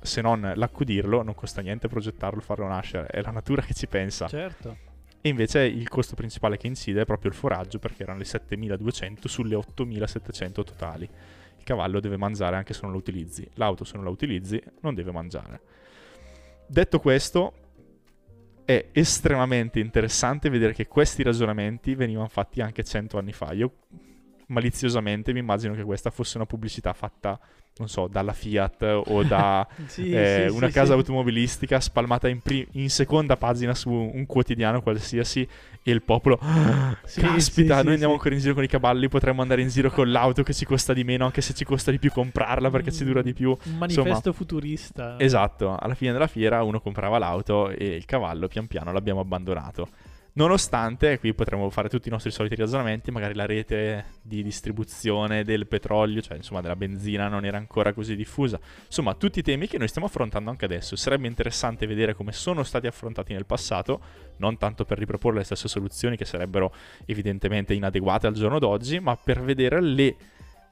se 0.00 0.20
non 0.20 0.52
l'accudirlo, 0.54 1.22
non 1.22 1.34
costa 1.34 1.60
niente 1.60 1.88
progettarlo, 1.88 2.40
farlo 2.40 2.66
nascere, 2.66 3.06
è 3.06 3.20
la 3.20 3.30
natura 3.30 3.62
che 3.62 3.74
ci 3.74 3.86
pensa. 3.86 4.26
Certo. 4.28 4.86
E 5.20 5.28
invece 5.28 5.62
il 5.62 5.88
costo 5.88 6.14
principale 6.14 6.56
che 6.56 6.68
incide 6.68 7.00
è 7.00 7.04
proprio 7.04 7.30
il 7.30 7.36
foraggio, 7.36 7.78
perché 7.78 8.04
erano 8.04 8.18
le 8.18 8.24
7200 8.24 9.28
sulle 9.28 9.54
8700 9.56 10.64
totali. 10.64 11.08
Il 11.58 11.64
cavallo 11.64 12.00
deve 12.00 12.16
mangiare 12.16 12.56
anche 12.56 12.72
se 12.72 12.80
non 12.82 12.92
lo 12.92 12.98
utilizzi. 12.98 13.48
L'auto, 13.54 13.84
se 13.84 13.96
non 13.96 14.04
la 14.04 14.10
utilizzi, 14.10 14.62
non 14.80 14.94
deve 14.94 15.10
mangiare. 15.10 15.60
Detto 16.66 17.00
questo, 17.00 17.52
è 18.64 18.88
estremamente 18.92 19.80
interessante 19.80 20.50
vedere 20.50 20.74
che 20.74 20.86
questi 20.86 21.22
ragionamenti 21.22 21.94
venivano 21.94 22.28
fatti 22.28 22.60
anche 22.60 22.84
100 22.84 23.18
anni 23.18 23.32
fa. 23.32 23.52
Io 23.52 23.72
maliziosamente 24.48 25.32
mi 25.32 25.38
immagino 25.40 25.74
che 25.74 25.82
questa 25.82 26.10
fosse 26.10 26.36
una 26.36 26.46
pubblicità 26.46 26.92
fatta 26.92 27.40
non 27.78 27.88
so, 27.88 28.06
dalla 28.08 28.32
Fiat 28.32 29.02
o 29.06 29.22
da 29.22 29.66
Sì, 29.86 30.10
eh, 30.12 30.46
sì, 30.48 30.54
una 30.56 30.66
sì, 30.66 30.72
casa 30.72 30.94
automobilistica 30.94 31.80
spalmata 31.80 32.28
in, 32.28 32.40
pri- 32.40 32.66
in 32.72 32.90
seconda 32.90 33.36
pagina 33.36 33.74
su 33.74 33.90
un 33.90 34.26
quotidiano 34.26 34.82
qualsiasi 34.82 35.46
e 35.82 35.90
il 35.90 36.02
popolo 36.02 36.38
"Ah, 36.42 36.96
caspita 37.02 37.82
noi 37.82 37.92
andiamo 37.92 38.14
ancora 38.14 38.34
in 38.34 38.40
giro 38.40 38.54
con 38.54 38.62
i 38.64 38.68
cavalli 38.68 39.08
potremmo 39.08 39.42
andare 39.42 39.62
in 39.62 39.68
giro 39.68 39.90
con 39.90 40.10
l'auto 40.10 40.42
che 40.42 40.52
ci 40.52 40.64
costa 40.64 40.92
di 40.92 41.04
meno 41.04 41.24
anche 41.24 41.40
se 41.40 41.54
ci 41.54 41.64
costa 41.64 41.90
di 41.90 41.98
più 41.98 42.10
comprarla 42.10 42.70
perché 42.70 42.92
ci 42.92 43.04
dura 43.04 43.22
di 43.22 43.32
più. 43.32 43.50
Un 43.50 43.76
manifesto 43.78 44.32
futurista. 44.32 45.14
esatto 45.18 45.76
alla 45.76 45.94
fine 45.94 46.12
della 46.12 46.26
fiera 46.26 46.62
uno 46.62 46.80
comprava 46.80 47.18
l'auto 47.18 47.70
e 47.70 47.86
il 47.94 48.04
cavallo 48.04 48.48
pian 48.48 48.66
piano 48.66 48.92
l'abbiamo 48.92 49.20
abbandonato 49.20 49.88
Nonostante, 50.38 51.18
qui 51.18 51.34
potremmo 51.34 51.68
fare 51.68 51.88
tutti 51.88 52.06
i 52.06 52.12
nostri 52.12 52.30
soliti 52.30 52.54
ragionamenti, 52.54 53.10
magari 53.10 53.34
la 53.34 53.44
rete 53.44 54.04
di 54.22 54.44
distribuzione 54.44 55.42
del 55.42 55.66
petrolio, 55.66 56.20
cioè 56.20 56.36
insomma 56.36 56.60
della 56.60 56.76
benzina, 56.76 57.26
non 57.26 57.44
era 57.44 57.56
ancora 57.56 57.92
così 57.92 58.14
diffusa. 58.14 58.56
Insomma, 58.84 59.14
tutti 59.14 59.40
i 59.40 59.42
temi 59.42 59.66
che 59.66 59.78
noi 59.78 59.88
stiamo 59.88 60.06
affrontando 60.06 60.48
anche 60.48 60.64
adesso. 60.64 60.94
Sarebbe 60.94 61.26
interessante 61.26 61.88
vedere 61.88 62.14
come 62.14 62.30
sono 62.30 62.62
stati 62.62 62.86
affrontati 62.86 63.32
nel 63.32 63.46
passato, 63.46 64.00
non 64.36 64.56
tanto 64.58 64.84
per 64.84 64.98
riproporre 64.98 65.38
le 65.38 65.44
stesse 65.44 65.66
soluzioni 65.66 66.16
che 66.16 66.24
sarebbero 66.24 66.72
evidentemente 67.06 67.74
inadeguate 67.74 68.28
al 68.28 68.34
giorno 68.34 68.60
d'oggi, 68.60 69.00
ma 69.00 69.16
per 69.16 69.42
vedere 69.42 69.80
le 69.80 70.14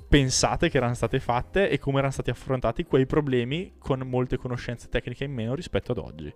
pensate 0.08 0.70
che 0.70 0.76
erano 0.76 0.94
state 0.94 1.18
fatte 1.18 1.68
e 1.68 1.80
come 1.80 1.98
erano 1.98 2.12
stati 2.12 2.30
affrontati 2.30 2.84
quei 2.84 3.06
problemi 3.06 3.72
con 3.78 3.98
molte 4.06 4.36
conoscenze 4.36 4.88
tecniche 4.88 5.24
in 5.24 5.32
meno 5.32 5.56
rispetto 5.56 5.90
ad 5.90 5.98
oggi. 5.98 6.32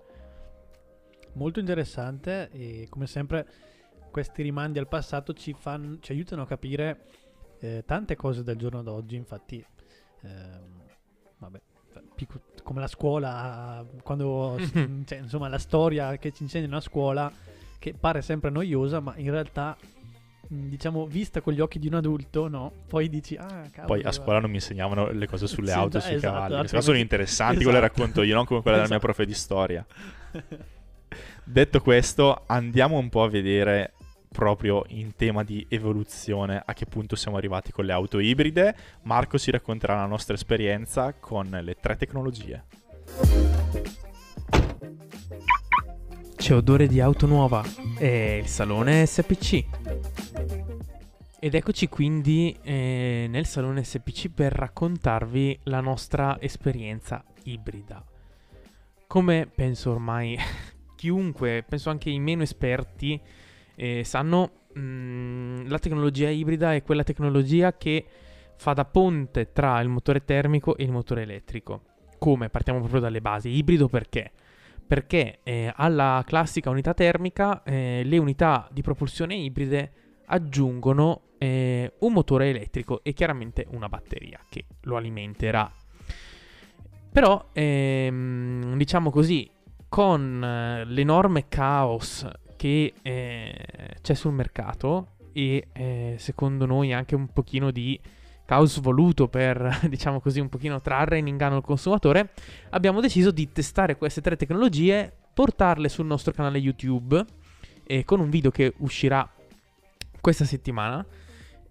Molto 1.34 1.60
interessante 1.60 2.50
e 2.50 2.86
come 2.88 3.06
sempre 3.06 3.46
questi 4.10 4.42
rimandi 4.42 4.78
al 4.78 4.88
passato 4.88 5.32
ci, 5.32 5.54
fanno, 5.56 5.98
ci 6.00 6.12
aiutano 6.12 6.42
a 6.42 6.46
capire 6.46 7.06
eh, 7.60 7.84
tante 7.86 8.16
cose 8.16 8.42
del 8.42 8.56
giorno 8.56 8.82
d'oggi, 8.82 9.16
infatti 9.16 9.64
ehm, 10.22 10.82
vabbè, 11.38 11.60
come 12.62 12.80
la 12.80 12.88
scuola, 12.88 13.84
quando 14.02 14.56
cioè, 15.04 15.18
insomma 15.18 15.48
la 15.48 15.58
storia 15.58 16.16
che 16.18 16.32
ci 16.32 16.42
insegnano 16.42 16.76
a 16.76 16.80
scuola 16.80 17.32
che 17.78 17.94
pare 17.94 18.20
sempre 18.22 18.50
noiosa, 18.50 19.00
ma 19.00 19.14
in 19.16 19.30
realtà 19.30 19.76
diciamo 20.52 21.06
vista 21.06 21.40
con 21.40 21.52
gli 21.52 21.60
occhi 21.60 21.78
di 21.78 21.86
un 21.86 21.94
adulto, 21.94 22.48
no? 22.48 22.72
Poi 22.88 23.08
dici 23.08 23.36
ah, 23.36 23.68
cavolo. 23.70 23.86
Poi 23.86 24.02
a 24.02 24.12
scuola 24.12 24.40
non 24.40 24.50
mi 24.50 24.56
insegnavano 24.56 25.10
le 25.12 25.26
cose 25.26 25.46
sulle 25.46 25.68
Sì, 25.70 25.78
auto, 25.78 25.98
già, 25.98 26.00
sui 26.00 26.14
esatto, 26.16 26.32
cavalli. 26.34 26.68
Cose 26.68 26.80
sono 26.82 26.98
interessanti, 26.98 27.60
esatto. 27.60 27.70
quelle 27.70 27.80
racconto 27.80 28.22
io, 28.22 28.34
non 28.34 28.44
come 28.44 28.60
quella 28.60 28.76
della 28.78 28.88
mia 28.88 28.98
Esatto. 28.98 29.12
profe 29.12 29.26
di 29.26 29.34
storia. 29.34 29.86
Detto 31.44 31.80
questo, 31.80 32.44
andiamo 32.46 32.98
un 32.98 33.08
po' 33.08 33.22
a 33.22 33.28
vedere 33.28 33.94
proprio 34.30 34.84
in 34.88 35.16
tema 35.16 35.42
di 35.42 35.66
evoluzione 35.68 36.62
a 36.64 36.72
che 36.72 36.86
punto 36.86 37.16
siamo 37.16 37.36
arrivati 37.36 37.72
con 37.72 37.84
le 37.84 37.92
auto 37.92 38.18
ibride. 38.18 38.74
Marco 39.02 39.38
ci 39.38 39.50
racconterà 39.50 39.96
la 39.96 40.06
nostra 40.06 40.34
esperienza 40.34 41.12
con 41.14 41.48
le 41.50 41.74
tre 41.74 41.96
tecnologie. 41.96 42.64
C'è 46.36 46.54
odore 46.54 46.86
di 46.86 47.00
auto 47.00 47.26
nuova. 47.26 47.62
È 47.98 48.06
il 48.06 48.46
salone 48.46 49.04
SPC. 49.04 49.64
Ed 51.38 51.54
eccoci 51.54 51.88
quindi 51.88 52.56
eh, 52.62 53.26
nel 53.28 53.46
salone 53.46 53.82
SPC 53.82 54.28
per 54.28 54.52
raccontarvi 54.52 55.60
la 55.64 55.80
nostra 55.80 56.40
esperienza 56.40 57.24
ibrida. 57.44 58.04
Come 59.06 59.46
penso 59.52 59.90
ormai 59.90 60.38
chiunque, 61.00 61.64
penso 61.66 61.88
anche 61.88 62.10
i 62.10 62.18
meno 62.18 62.42
esperti, 62.42 63.18
eh, 63.74 64.04
sanno, 64.04 64.66
mh, 64.74 65.66
la 65.66 65.78
tecnologia 65.78 66.28
ibrida 66.28 66.74
è 66.74 66.82
quella 66.82 67.04
tecnologia 67.04 67.74
che 67.74 68.04
fa 68.56 68.74
da 68.74 68.84
ponte 68.84 69.50
tra 69.50 69.80
il 69.80 69.88
motore 69.88 70.26
termico 70.26 70.76
e 70.76 70.84
il 70.84 70.92
motore 70.92 71.22
elettrico. 71.22 71.84
Come? 72.18 72.50
Partiamo 72.50 72.80
proprio 72.80 73.00
dalle 73.00 73.22
basi. 73.22 73.48
Ibrido 73.48 73.88
perché? 73.88 74.30
Perché 74.86 75.38
eh, 75.42 75.72
alla 75.74 76.22
classica 76.26 76.68
unità 76.68 76.92
termica 76.92 77.62
eh, 77.62 78.02
le 78.04 78.18
unità 78.18 78.68
di 78.70 78.82
propulsione 78.82 79.34
ibride 79.36 79.92
aggiungono 80.26 81.22
eh, 81.38 81.94
un 82.00 82.12
motore 82.12 82.50
elettrico 82.50 83.02
e 83.02 83.14
chiaramente 83.14 83.66
una 83.70 83.88
batteria 83.88 84.38
che 84.50 84.66
lo 84.82 84.96
alimenterà. 84.98 85.72
Però, 87.10 87.48
ehm, 87.54 88.76
diciamo 88.76 89.10
così, 89.10 89.50
con 89.90 90.42
eh, 90.42 90.84
l'enorme 90.86 91.48
caos 91.48 92.26
che 92.56 92.94
eh, 93.02 93.54
c'è 94.00 94.14
sul 94.14 94.32
mercato 94.32 95.16
e 95.32 95.66
eh, 95.72 96.14
secondo 96.18 96.64
noi 96.64 96.92
anche 96.92 97.14
un 97.14 97.26
pochino 97.28 97.70
di 97.70 98.00
caos 98.46 98.80
voluto 98.80 99.28
per, 99.28 99.80
diciamo 99.90 100.20
così, 100.20 100.40
un 100.40 100.48
pochino 100.48 100.80
trarre 100.80 101.18
in 101.18 101.26
inganno 101.26 101.56
il 101.56 101.62
consumatore, 101.62 102.30
abbiamo 102.70 103.00
deciso 103.00 103.30
di 103.30 103.50
testare 103.52 103.96
queste 103.96 104.20
tre 104.20 104.36
tecnologie, 104.36 105.12
portarle 105.34 105.88
sul 105.88 106.06
nostro 106.06 106.32
canale 106.32 106.58
YouTube 106.58 107.24
eh, 107.84 108.04
con 108.04 108.20
un 108.20 108.30
video 108.30 108.50
che 108.50 108.72
uscirà 108.78 109.28
questa 110.20 110.44
settimana 110.44 111.04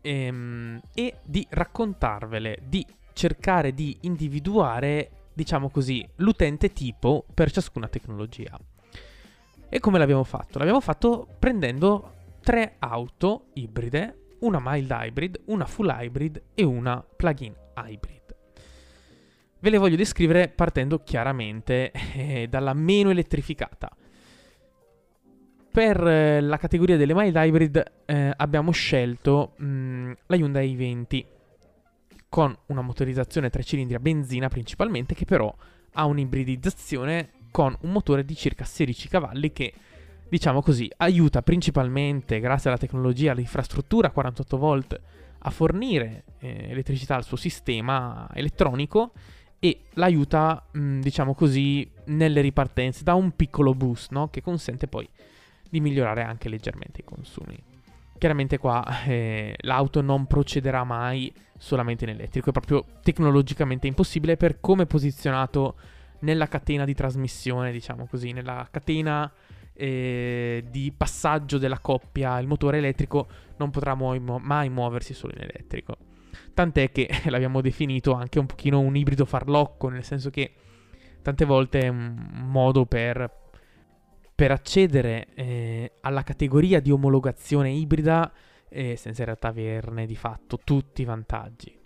ehm, 0.02 0.80
e 0.94 1.16
di 1.24 1.46
raccontarvele, 1.50 2.60
di 2.68 2.86
cercare 3.14 3.74
di 3.74 3.98
individuare, 4.02 5.12
diciamo 5.40 5.70
così, 5.70 6.06
l'utente 6.18 6.74
tipo 6.74 7.26
per 7.34 7.50
ciascuna 7.50 7.88
tecnologia. 7.88 8.60
E 9.70 9.80
come 9.80 9.98
l'abbiamo 9.98 10.26
fatto? 10.26 10.58
L'abbiamo 10.58 10.82
fatto 10.82 11.28
prendendo 11.40 12.16
tre 12.42 12.76
auto 12.80 13.46
ibride, 13.54 14.34
una 14.40 14.60
mild 14.62 14.90
hybrid, 14.92 15.42
una 15.46 15.66
full 15.66 15.88
hybrid 15.90 16.42
e 16.54 16.64
una 16.64 17.02
plug-in 17.02 17.54
hybrid. 17.78 18.36
Ve 19.62 19.70
le 19.70 19.78
voglio 19.78 19.96
descrivere 19.96 20.50
partendo 20.50 21.04
chiaramente 21.04 21.92
eh, 21.92 22.48
dalla 22.50 22.74
meno 22.74 23.10
elettrificata. 23.10 23.90
Per 25.72 26.06
eh, 26.06 26.42
la 26.42 26.58
categoria 26.58 26.98
delle 26.98 27.14
mild 27.14 27.36
hybrid 27.36 27.92
eh, 28.06 28.34
abbiamo 28.36 28.72
scelto 28.72 29.54
mh, 29.56 30.12
la 30.26 30.36
Hyundai 30.36 30.76
i20 30.76 31.26
con 32.30 32.56
una 32.68 32.82
motorizzazione 32.82 33.50
3 33.50 33.64
cilindri 33.64 33.96
a 33.96 34.00
benzina 34.00 34.48
principalmente 34.48 35.16
che 35.16 35.26
però 35.26 35.54
ha 35.94 36.06
un'ibridizzazione 36.06 37.32
con 37.52 37.76
un 37.82 37.92
motore 37.92 38.24
di 38.24 38.36
circa 38.36 38.64
16 38.64 39.08
cavalli 39.10 39.52
che 39.52 39.74
diciamo 40.30 40.62
così 40.62 40.90
aiuta 40.98 41.42
principalmente 41.42 42.40
grazie 42.40 42.70
alla 42.70 42.78
tecnologia 42.78 43.32
all'infrastruttura 43.32 44.12
48 44.12 44.58
volt 44.58 45.02
a 45.40 45.50
fornire 45.50 46.24
eh, 46.40 46.68
elettricità 46.70 47.16
al 47.16 47.24
suo 47.24 47.38
sistema 47.38 48.30
elettronico 48.34 49.12
e 49.58 49.82
l'aiuta 49.94 50.68
mh, 50.72 51.00
diciamo 51.00 51.34
così 51.34 51.90
nelle 52.06 52.42
ripartenze 52.42 53.04
da 53.04 53.16
un 53.16 53.36
piccolo 53.36 53.74
boost 53.74 54.12
no? 54.12 54.30
che 54.30 54.42
consente 54.42 54.88
poi 54.88 55.08
di 55.70 55.80
migliorare 55.82 56.24
anche 56.24 56.50
leggermente 56.50 57.02
i 57.02 57.04
consumi. 57.04 57.58
Chiaramente 58.20 58.58
qua 58.58 58.86
eh, 59.06 59.56
l'auto 59.62 60.02
non 60.02 60.28
procederà 60.28 60.84
mai 60.84 61.34
solamente 61.58 62.04
in 62.04 62.12
elettrico, 62.12 62.50
è 62.50 62.52
proprio 62.52 62.86
tecnologicamente 63.02 63.88
impossibile 63.88 64.36
per 64.36 64.60
come 64.60 64.84
è 64.84 64.86
posizionato 64.86 65.76
nella 66.20 66.48
catena 66.48 66.84
di 66.84 66.94
trasmissione, 66.94 67.72
diciamo 67.72 68.08
così, 68.08 68.34
nella 68.34 68.68
catena 68.70 69.32
eh, 69.74 70.66
di 70.70 70.94
passaggio 70.96 71.58
della 71.58 71.80
coppia, 71.80 72.38
il 72.40 72.48
motore 72.48 72.80
elettrico 72.80 73.28
non 73.56 73.70
potrà 73.70 73.96
mai, 73.96 74.20
mai 74.20 74.70
muoversi 74.70 75.14
solo 75.14 75.34
in 75.38 75.44
elettrico. 75.44 75.96
Tant'è 76.54 76.92
che 76.92 77.10
l'abbiamo 77.30 77.62
definito 77.62 78.12
anche 78.12 78.40
un 78.40 78.48
pochino 78.48 78.82
un 78.82 78.98
ibrido 78.98 79.24
farlocco, 79.24 79.88
nel 79.88 80.04
senso 80.04 80.30
che 80.30 80.52
tante 81.22 81.46
volte 81.46 81.80
è 81.80 81.88
un 81.88 82.16
modo 82.48 82.86
per, 82.86 83.39
per 84.40 84.52
accedere 84.52 85.28
eh, 85.34 85.92
alla 86.00 86.24
categoria 86.24 86.80
di 86.80 86.92
omologazione 86.92 87.72
ibrida 87.72 88.32
eh, 88.70 88.96
senza 88.96 89.20
in 89.20 89.26
realtà 89.26 89.50
averne 89.50 90.06
di 90.06 90.16
fatto 90.16 90.62
tutti 90.64 91.02
i 91.02 91.04
vantaggi. 91.04 91.78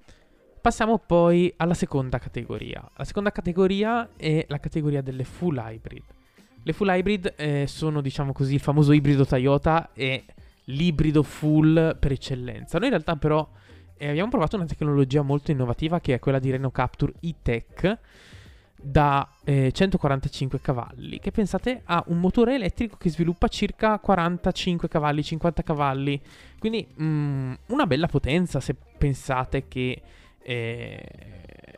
Passiamo 0.62 1.00
poi 1.00 1.52
alla 1.58 1.74
seconda 1.74 2.20
categoria. 2.20 2.88
La 2.96 3.06
seconda 3.06 3.32
categoria 3.32 4.10
è 4.16 4.46
la 4.50 4.60
categoria 4.60 5.02
delle 5.02 5.24
full 5.24 5.58
hybrid. 5.58 6.04
Le 6.62 6.74
full 6.74 6.89
hybrid 6.89 7.34
eh, 7.38 7.66
sono, 7.66 8.02
diciamo 8.02 8.34
così, 8.34 8.54
il 8.54 8.60
famoso 8.60 8.92
ibrido 8.92 9.26
Toyota 9.26 9.89
e 9.92 10.24
l'ibrido 10.66 11.24
full 11.24 11.98
per 11.98 12.12
eccellenza. 12.12 12.78
Noi 12.78 12.89
in 12.89 12.94
realtà 12.94 13.16
però 13.16 13.50
eh, 13.98 14.10
abbiamo 14.10 14.30
provato 14.30 14.58
una 14.58 14.66
tecnologia 14.66 15.24
molto 15.24 15.50
innovativa 15.50 16.00
che 16.00 16.13
è 16.13 16.20
quella 16.20 16.38
di 16.38 16.52
Renault 16.52 16.76
Capture 16.76 17.13
E-Tech 17.20 18.00
da 18.84 19.28
eh, 19.46 19.72
145 19.72 20.60
cavalli, 20.60 21.19
che 21.19 21.32
pensate 21.32 21.82
ha 21.86 22.04
un 22.08 22.19
motore 22.19 22.56
elettrico 22.56 22.98
che 22.98 23.10
sviluppa 23.10 23.48
circa 23.48 23.98
45 23.98 24.89
cavalli, 24.89 25.24
50 25.24 25.63
cavalli, 25.63 26.22
quindi 26.60 26.86
mm, 27.02 27.54
una 27.67 27.88
bella 27.88 28.08
potenza 28.08 28.60
se 28.60 28.76
pensate 28.98 29.67
che 29.67 30.02
eh, 30.41 31.06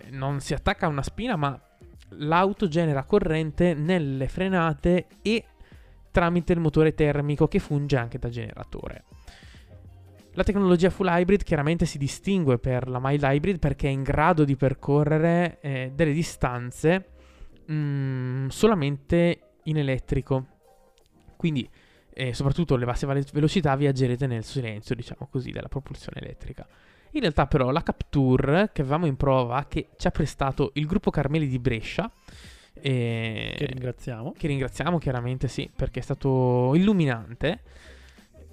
non 0.09 0.39
si 0.39 0.55
attacca 0.55 0.87
a 0.87 0.89
una 0.89 1.03
spina 1.03 1.35
ma 1.35 1.59
l'auto 2.09 2.67
genera 2.67 3.03
corrente 3.03 3.73
nelle 3.75 4.27
frenate 4.27 5.07
e 5.21 5.43
tramite 6.11 6.53
il 6.53 6.59
motore 6.59 6.95
termico 6.95 7.47
che 7.47 7.59
funge 7.59 7.97
anche 7.97 8.17
da 8.17 8.29
generatore. 8.29 9.03
La 10.37 10.43
tecnologia 10.43 10.89
full 10.89 11.07
hybrid 11.07 11.43
chiaramente 11.43 11.85
si 11.85 11.97
distingue 11.97 12.59
per 12.59 12.89
la 12.89 12.99
mild 13.01 13.23
hybrid 13.23 13.57
perché 13.57 13.87
è 13.87 13.91
in 13.91 14.03
grado 14.03 14.43
di 14.43 14.57
percorrere 14.57 15.59
eh, 15.61 15.91
delle 15.95 16.11
distanze 16.11 17.05
mh, 17.65 17.73
mm, 17.73 18.47
solamente 18.47 19.39
in 19.63 19.77
elettrico. 19.77 20.45
Quindi, 21.37 21.69
eh, 22.13 22.33
soprattutto 22.33 22.75
le 22.75 22.83
basse 22.83 23.07
velocità 23.31 23.77
viaggerete 23.77 24.27
nel 24.27 24.43
silenzio, 24.43 24.93
diciamo 24.93 25.29
così, 25.31 25.51
della 25.51 25.69
propulsione 25.69 26.19
elettrica. 26.19 26.67
In 27.11 27.21
realtà 27.21 27.47
però 27.47 27.71
la 27.71 27.81
Capture 27.81 28.71
che 28.73 28.81
avevamo 28.81 29.05
in 29.05 29.15
prova, 29.15 29.65
che 29.69 29.87
ci 29.95 30.07
ha 30.07 30.11
prestato 30.11 30.71
il 30.73 30.85
gruppo 30.85 31.11
Carmeli 31.11 31.47
di 31.47 31.59
Brescia, 31.59 32.11
eh, 32.73 33.53
che 33.55 33.65
ringraziamo. 33.67 34.33
Che 34.37 34.47
ringraziamo 34.47 34.97
chiaramente, 34.97 35.47
sì, 35.47 35.71
perché 35.73 36.01
è 36.01 36.03
stato 36.03 36.73
illuminante. 36.75 37.61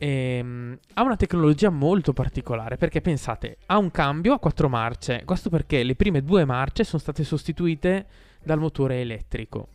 Ehm, 0.05 0.77
ha 0.95 1.03
una 1.03 1.15
tecnologia 1.15 1.71
molto 1.71 2.13
particolare 2.13 2.77
perché 2.77 3.01
pensate, 3.01 3.59
ha 3.67 3.79
un 3.79 3.93
cambio 3.93 4.35
a 4.35 4.41
quattro 4.41 4.69
marce. 4.69 5.23
Questo 5.25 5.49
perché 5.49 5.85
le 5.85 5.95
prime 5.95 6.25
due 6.25 6.45
marce 6.45 6.83
sono 6.83 7.01
state 7.01 7.23
sostituite 7.23 8.07
dal 8.43 8.59
motore 8.59 9.01
elettrico. 9.01 9.69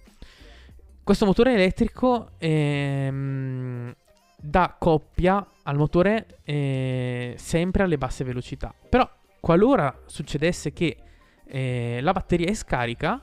Questo 1.01 1.25
motore 1.25 1.53
elettrico 1.53 2.31
ehm, 2.39 3.95
dà 4.37 4.75
coppia 4.77 5.47
al 5.63 5.77
motore 5.77 6.39
eh, 6.43 7.35
sempre 7.37 7.83
alle 7.83 7.97
basse 7.97 8.25
velocità. 8.25 8.73
Però 8.89 9.09
qualora 9.39 9.97
succedesse 10.07 10.73
che 10.73 10.97
eh, 11.45 11.99
la 12.01 12.11
batteria 12.11 12.47
è 12.47 12.53
scarica, 12.53 13.21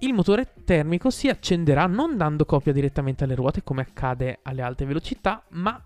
il 0.00 0.12
motore 0.12 0.52
termico 0.66 1.08
si 1.08 1.30
accenderà 1.30 1.86
non 1.86 2.18
dando 2.18 2.44
coppia 2.44 2.74
direttamente 2.74 3.24
alle 3.24 3.34
ruote 3.34 3.62
come 3.62 3.80
accade 3.80 4.40
alle 4.42 4.60
alte 4.60 4.84
velocità, 4.84 5.42
ma 5.52 5.82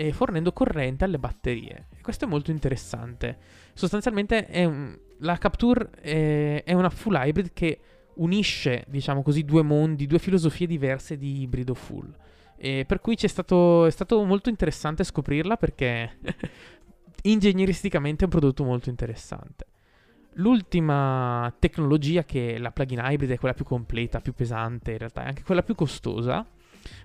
eh, 0.00 0.12
fornendo 0.12 0.52
corrente 0.54 1.04
alle 1.04 1.18
batterie. 1.18 1.88
Questo 2.00 2.24
è 2.24 2.28
molto 2.28 2.50
interessante. 2.50 3.36
Sostanzialmente 3.74 4.46
un, 4.64 4.98
la 5.18 5.36
Capture 5.36 5.90
è, 5.90 6.62
è 6.64 6.72
una 6.72 6.88
full 6.88 7.14
hybrid 7.14 7.50
che 7.52 7.80
unisce, 8.14 8.84
diciamo 8.88 9.22
così, 9.22 9.44
due 9.44 9.62
mondi, 9.62 10.06
due 10.06 10.18
filosofie 10.18 10.66
diverse 10.66 11.18
di 11.18 11.42
ibrido 11.42 11.74
full. 11.74 12.10
E 12.56 12.84
per 12.86 13.00
cui 13.00 13.14
stato, 13.28 13.84
è 13.84 13.90
stato 13.90 14.24
molto 14.24 14.48
interessante 14.48 15.04
scoprirla 15.04 15.58
perché 15.58 16.16
ingegneristicamente 17.24 18.22
è 18.22 18.24
un 18.24 18.30
prodotto 18.30 18.64
molto 18.64 18.88
interessante. 18.88 19.66
L'ultima 20.34 21.54
tecnologia 21.58 22.24
che 22.24 22.54
è 22.54 22.58
la 22.58 22.70
plug-in 22.70 23.02
hybrid 23.02 23.32
è 23.32 23.38
quella 23.38 23.54
più 23.54 23.66
completa, 23.66 24.20
più 24.20 24.32
pesante, 24.32 24.92
in 24.92 24.98
realtà 24.98 25.24
è 25.24 25.26
anche 25.26 25.42
quella 25.42 25.62
più 25.62 25.74
costosa, 25.74 26.46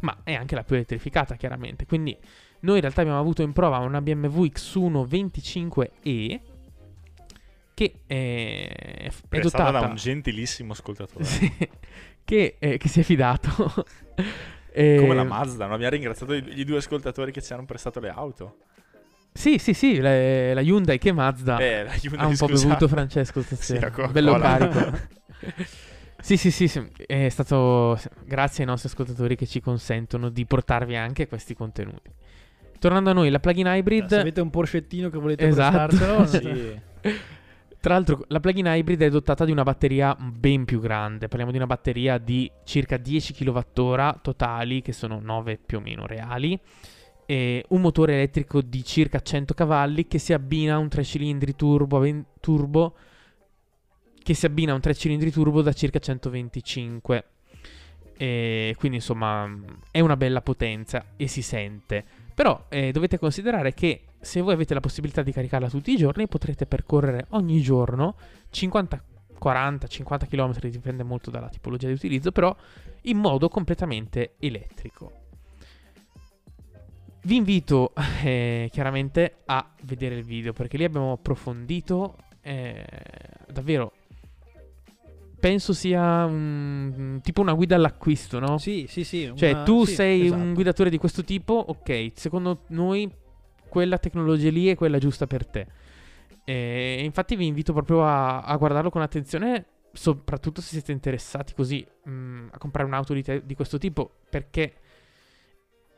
ma 0.02 0.18
è 0.24 0.34
anche 0.34 0.56
la 0.56 0.64
più 0.64 0.76
elettrificata 0.76 1.36
chiaramente. 1.36 1.86
Quindi 1.86 2.18
noi 2.62 2.76
in 2.76 2.82
realtà 2.82 3.02
abbiamo 3.02 3.20
avuto 3.20 3.42
in 3.42 3.54
prova 3.54 3.78
una 3.80 4.02
BMW 4.02 4.46
X1 4.46 5.08
25e 5.08 6.40
che 7.74 7.94
è, 8.08 9.12
è 9.30 9.40
dotata 9.40 9.80
da 9.80 9.88
un 9.88 9.96
gentilissimo 9.96 10.72
ascoltatore 10.72 11.24
sì, 11.26 11.52
che, 12.24 12.56
eh, 12.58 12.78
che 12.78 12.88
si 12.88 13.02
è 13.02 13.04
fidato 13.04 13.86
E... 14.72 14.96
Come 15.00 15.14
la 15.14 15.24
Mazda, 15.24 15.66
non 15.66 15.74
abbiamo 15.74 15.92
ringraziato 15.92 16.34
i, 16.34 16.64
due 16.64 16.78
ascoltatori 16.78 17.32
che 17.32 17.42
ci 17.42 17.54
hanno 17.54 17.66
prestato 17.66 18.00
le 18.00 18.10
auto. 18.10 18.58
Sì, 19.32 19.58
sì, 19.58 19.74
sì, 19.74 20.00
la, 20.00 20.54
la 20.54 20.62
Hyundai 20.62 20.98
che 20.98 21.12
Mazda 21.12 21.58
eh, 21.58 21.84
la 21.84 21.94
Hyundai, 21.94 22.26
ha 22.26 22.28
un 22.28 22.38
po' 22.38 22.48
bevuto 22.48 22.88
Francesco 22.88 23.42
stasera. 23.44 23.92
Sì, 23.94 24.08
Bello 24.12 24.38
carico. 24.40 25.00
Sì, 26.26 26.38
sì, 26.38 26.50
sì, 26.50 26.68
sì, 26.68 26.84
è 27.06 27.30
stato 27.30 28.00
grazie 28.26 28.64
ai 28.64 28.70
nostri 28.70 28.90
ascoltatori 28.90 29.36
che 29.36 29.46
ci 29.46 29.62
consentono 29.62 30.30
di 30.30 30.44
portarvi 30.48 30.96
anche 30.96 31.28
questi 31.28 31.54
contenuti. 31.54 32.10
Tornando 32.80 33.12
a 33.12 33.14
noi, 33.14 33.30
la 33.30 33.40
plugin 33.40 33.68
hybrid... 33.68 34.08
Se 34.08 34.20
avete 34.22 34.42
un 34.42 34.50
Porschettino 34.50 35.12
che 35.12 35.20
volete 35.20 35.46
esatto. 35.46 36.26
sì. 36.26 36.82
Tra 37.80 37.94
l'altro 37.94 38.24
la 38.30 38.40
plug-in 38.40 38.66
hybrid 38.66 39.00
è 39.00 39.10
dotata 39.12 39.46
di 39.46 39.52
una 39.52 39.62
batteria 39.62 40.18
ben 40.20 40.66
più 40.66 40.80
grande, 40.80 41.28
parliamo 41.28 41.52
di 41.52 41.58
una 41.58 41.68
batteria 41.68 42.18
di 42.18 42.52
circa 42.64 42.98
10 42.98 43.32
kWh 43.32 44.22
totali, 44.24 44.82
che 44.82 44.94
sono 44.94 45.20
9 45.22 45.60
più 45.64 45.78
o 45.78 45.82
meno 45.82 46.08
reali, 46.08 46.60
e 47.28 47.64
un 47.68 47.82
motore 47.82 48.14
elettrico 48.16 48.64
di 48.64 48.84
circa 48.84 49.20
100 49.20 49.54
cavalli 49.54 50.08
che 50.08 50.18
si 50.18 50.34
abbina 50.34 50.74
a 50.74 50.78
un 50.80 50.90
3 50.90 51.04
cilindri 51.04 51.56
turbo, 51.56 52.04
turbo 52.40 52.96
che 54.26 54.34
si 54.34 54.48
abbina 54.48 54.72
a 54.72 54.76
un 54.76 54.82
3 54.82 54.96
cilindri 54.96 55.30
turbo 55.30 55.62
da 55.62 55.72
circa 55.72 56.00
125. 56.00 57.26
E 58.18 58.74
quindi 58.80 58.98
insomma 58.98 59.48
è 59.92 60.00
una 60.00 60.18
bella 60.18 60.42
potenza 60.42 61.06
e 61.16 61.28
si 61.28 61.44
sente. 61.44 62.04
Però 62.34 62.66
eh, 62.70 62.92
dovete 62.92 63.20
considerare 63.20 63.76
che 63.76 64.02
se 64.20 64.42
voi 64.42 64.54
avete 64.54 64.74
la 64.74 64.80
possibilità 64.80 65.22
di 65.22 65.32
caricarla 65.32 65.70
tutti 65.70 65.92
i 65.92 65.96
giorni, 65.96 66.28
potrete 66.28 66.66
percorrere 66.66 67.28
ogni 67.30 67.62
giorno 67.62 68.16
50 68.50 69.04
40, 69.38 69.86
50 69.86 70.26
km, 70.26 70.60
dipende 70.70 71.04
molto 71.04 71.30
dalla 71.30 71.50
tipologia 71.50 71.86
di 71.86 71.94
utilizzo, 71.94 72.32
però 72.32 72.56
in 73.02 73.18
modo 73.18 73.48
completamente 73.48 74.38
elettrico. 74.40 75.12
Vi 77.22 77.36
invito 77.36 77.94
eh, 78.24 78.70
chiaramente 78.72 79.42
a 79.46 79.72
vedere 79.84 80.16
il 80.16 80.24
video 80.24 80.52
perché 80.52 80.78
lì 80.78 80.84
abbiamo 80.84 81.12
approfondito 81.12 82.16
eh, 82.42 82.84
davvero. 83.52 83.92
Penso 85.40 85.74
sia 85.74 86.26
un, 86.26 87.20
tipo 87.22 87.42
una 87.42 87.54
guida 87.54 87.76
all'acquisto, 87.76 88.40
no? 88.40 88.58
Sì, 88.58 88.86
sì, 88.88 89.04
sì. 89.04 89.32
Cioè, 89.36 89.52
una... 89.52 89.64
tu 89.64 89.86
sì, 89.86 89.94
sei 89.94 90.26
esatto. 90.26 90.42
un 90.42 90.54
guidatore 90.54 90.90
di 90.90 90.98
questo 90.98 91.24
tipo, 91.24 91.54
ok, 91.54 92.12
secondo 92.16 92.62
noi 92.68 93.12
quella 93.68 93.98
tecnologia 93.98 94.50
lì 94.50 94.68
è 94.68 94.76
quella 94.76 94.98
giusta 94.98 95.28
per 95.28 95.46
te. 95.46 95.68
E 96.44 97.02
infatti 97.04 97.36
vi 97.36 97.48
invito 97.48 97.74
proprio 97.74 98.06
a, 98.06 98.42
a 98.42 98.56
guardarlo 98.56 98.90
con 98.90 99.02
attenzione, 99.02 99.66
soprattutto 99.92 100.62
se 100.62 100.70
siete 100.70 100.92
interessati 100.92 101.54
così 101.54 101.86
mh, 102.04 102.12
mm, 102.12 102.48
a 102.52 102.58
comprare 102.58 102.88
un'auto 102.88 103.14
di, 103.14 103.24
te- 103.24 103.46
di 103.46 103.56
questo 103.56 103.78
tipo, 103.78 104.12
perché 104.30 104.74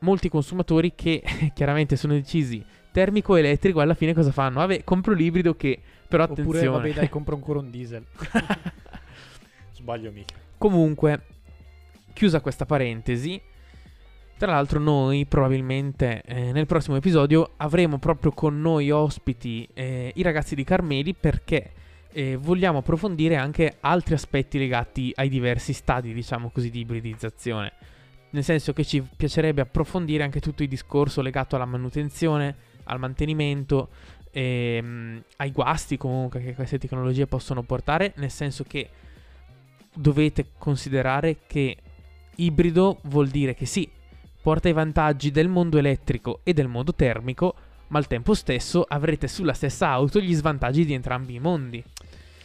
molti 0.00 0.28
consumatori 0.28 0.94
che 0.94 1.22
chiaramente 1.54 1.96
sono 1.96 2.14
decisi 2.14 2.64
termico 2.90 3.36
elettrico, 3.36 3.80
alla 3.80 3.94
fine 3.94 4.14
cosa 4.14 4.32
fanno? 4.32 4.58
Vabbè, 4.58 4.82
compro 4.84 5.12
l'ibrido 5.12 5.54
che 5.54 5.80
però 6.08 6.24
attenzione. 6.24 6.66
Oppure 6.66 6.66
vabbè, 6.68 6.92
dai, 6.94 7.08
compro 7.08 7.34
ancora 7.34 7.60
un 7.60 7.70
diesel. 7.70 8.04
Sbaglio 9.78 10.10
mica. 10.10 10.34
Comunque, 10.58 11.22
chiusa 12.12 12.40
questa 12.40 12.66
parentesi, 12.66 13.40
tra 14.36 14.50
l'altro 14.50 14.80
noi 14.80 15.24
probabilmente 15.24 16.22
eh, 16.22 16.50
nel 16.52 16.66
prossimo 16.66 16.96
episodio 16.96 17.52
avremo 17.58 17.98
proprio 17.98 18.32
con 18.32 18.60
noi 18.60 18.90
ospiti 18.90 19.68
eh, 19.74 20.12
i 20.14 20.22
ragazzi 20.22 20.56
di 20.56 20.64
Carmeli 20.64 21.14
perché 21.14 21.72
eh, 22.10 22.36
vogliamo 22.36 22.78
approfondire 22.78 23.36
anche 23.36 23.76
altri 23.80 24.14
aspetti 24.14 24.58
legati 24.58 25.12
ai 25.14 25.28
diversi 25.28 25.72
stadi, 25.72 26.12
diciamo 26.12 26.50
così, 26.50 26.70
di 26.70 26.80
ibridizzazione. 26.80 27.72
Nel 28.30 28.42
senso 28.42 28.72
che 28.72 28.84
ci 28.84 29.00
piacerebbe 29.00 29.60
approfondire 29.60 30.24
anche 30.24 30.40
tutto 30.40 30.64
il 30.64 30.68
discorso 30.68 31.22
legato 31.22 31.54
alla 31.54 31.64
manutenzione, 31.64 32.54
al 32.84 32.98
mantenimento, 32.98 33.90
ehm, 34.32 35.22
ai 35.36 35.52
guasti 35.52 35.96
comunque 35.96 36.40
che 36.40 36.54
queste 36.54 36.78
tecnologie 36.78 37.26
possono 37.26 37.62
portare, 37.62 38.12
nel 38.16 38.30
senso 38.30 38.64
che 38.64 38.88
dovete 39.98 40.50
considerare 40.56 41.38
che 41.46 41.76
ibrido 42.36 43.00
vuol 43.04 43.28
dire 43.28 43.54
che 43.54 43.66
sì, 43.66 43.90
porta 44.40 44.68
i 44.68 44.72
vantaggi 44.72 45.30
del 45.30 45.48
mondo 45.48 45.76
elettrico 45.76 46.40
e 46.44 46.52
del 46.54 46.68
mondo 46.68 46.94
termico, 46.94 47.54
ma 47.88 47.98
al 47.98 48.06
tempo 48.06 48.34
stesso 48.34 48.84
avrete 48.86 49.26
sulla 49.26 49.54
stessa 49.54 49.88
auto 49.88 50.20
gli 50.20 50.34
svantaggi 50.34 50.84
di 50.84 50.94
entrambi 50.94 51.34
i 51.34 51.40
mondi. 51.40 51.82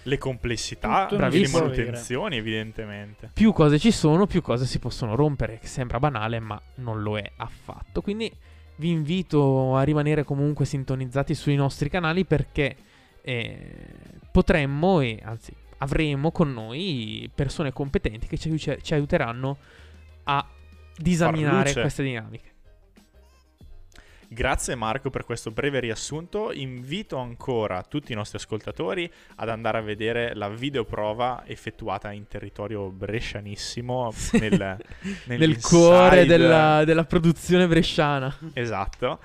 Le 0.05 0.17
complessità 0.17 1.07
le 1.11 1.47
manutenzioni, 1.47 2.37
evidentemente. 2.37 3.29
Più 3.33 3.53
cose 3.53 3.79
ci 3.79 3.91
sono, 3.91 4.25
più 4.25 4.41
cose 4.41 4.65
si 4.65 4.79
possono 4.79 5.15
rompere, 5.15 5.59
che 5.59 5.67
sembra 5.67 5.99
banale, 5.99 6.39
ma 6.39 6.61
non 6.75 7.01
lo 7.03 7.17
è 7.17 7.31
affatto. 7.37 8.01
Quindi 8.01 8.29
vi 8.77 8.89
invito 8.89 9.77
a 9.77 9.83
rimanere 9.83 10.23
comunque 10.23 10.65
sintonizzati 10.65 11.35
sui 11.35 11.55
nostri 11.55 11.89
canali 11.89 12.25
perché 12.25 12.75
eh, 13.21 13.55
potremmo 14.29 14.99
e 14.99 15.21
anzi 15.23 15.53
avremo 15.83 16.31
con 16.31 16.53
noi 16.53 17.29
persone 17.33 17.73
competenti 17.73 18.27
che 18.27 18.37
ci, 18.37 18.57
ci 18.57 18.93
aiuteranno 18.93 19.57
a 20.23 20.45
disaminare 20.97 21.73
queste 21.73 22.03
dinamiche. 22.03 22.51
Grazie 24.33 24.73
Marco 24.73 25.11
per 25.11 25.25
questo 25.25 25.51
breve 25.51 25.79
riassunto. 25.79 26.51
Invito 26.51 27.17
ancora 27.17 27.83
tutti 27.83 28.13
i 28.13 28.15
nostri 28.15 28.39
ascoltatori 28.39 29.11
ad 29.35 29.47
andare 29.47 29.77
a 29.77 29.81
vedere 29.81 30.33
la 30.33 30.49
videoprova 30.49 31.43
effettuata 31.45 32.11
in 32.11 32.27
territorio 32.27 32.89
brescianissimo 32.89 34.11
nel, 34.39 34.77
Nel 35.25 35.61
cuore 35.61 36.25
della, 36.25 36.83
della 36.83 37.03
produzione 37.03 37.67
bresciana. 37.67 38.35
Esatto. 38.53 39.19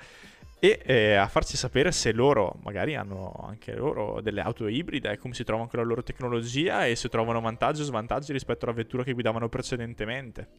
E 0.59 0.81
eh, 0.83 1.13
a 1.13 1.27
farci 1.27 1.55
sapere 1.55 1.91
se 1.91 2.11
loro 2.11 2.59
magari 2.63 2.95
hanno 2.95 3.45
anche 3.47 3.73
loro 3.73 4.19
delle 4.21 4.41
auto 4.41 4.67
ibride, 4.67 5.17
come 5.17 5.33
si 5.33 5.45
trovano 5.45 5.69
con 5.69 5.79
la 5.79 5.85
loro 5.85 6.03
tecnologia 6.03 6.85
e 6.85 6.95
se 6.95 7.07
trovano 7.07 7.39
vantaggi 7.39 7.81
o 7.81 7.85
svantaggi 7.85 8.33
rispetto 8.33 8.65
alla 8.65 8.73
vettura 8.73 9.03
che 9.03 9.13
guidavano 9.13 9.47
precedentemente. 9.47 10.49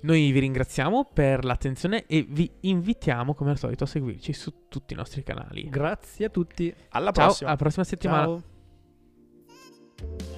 Noi 0.00 0.30
vi 0.30 0.38
ringraziamo 0.40 1.10
per 1.12 1.44
l'attenzione 1.44 2.06
e 2.06 2.24
vi 2.28 2.50
invitiamo 2.60 3.34
come 3.34 3.50
al 3.50 3.58
solito 3.58 3.84
a 3.84 3.86
seguirci 3.86 4.32
su 4.32 4.68
tutti 4.68 4.92
i 4.92 4.96
nostri 4.96 5.22
canali. 5.22 5.68
Grazie 5.68 6.26
a 6.26 6.28
tutti. 6.30 6.72
Alla 6.90 7.10
Ciao, 7.12 7.26
prossima! 7.26 7.48
alla 7.48 7.58
prossima 7.58 7.84
settimana. 7.84 8.42
Ciao. 9.96 10.37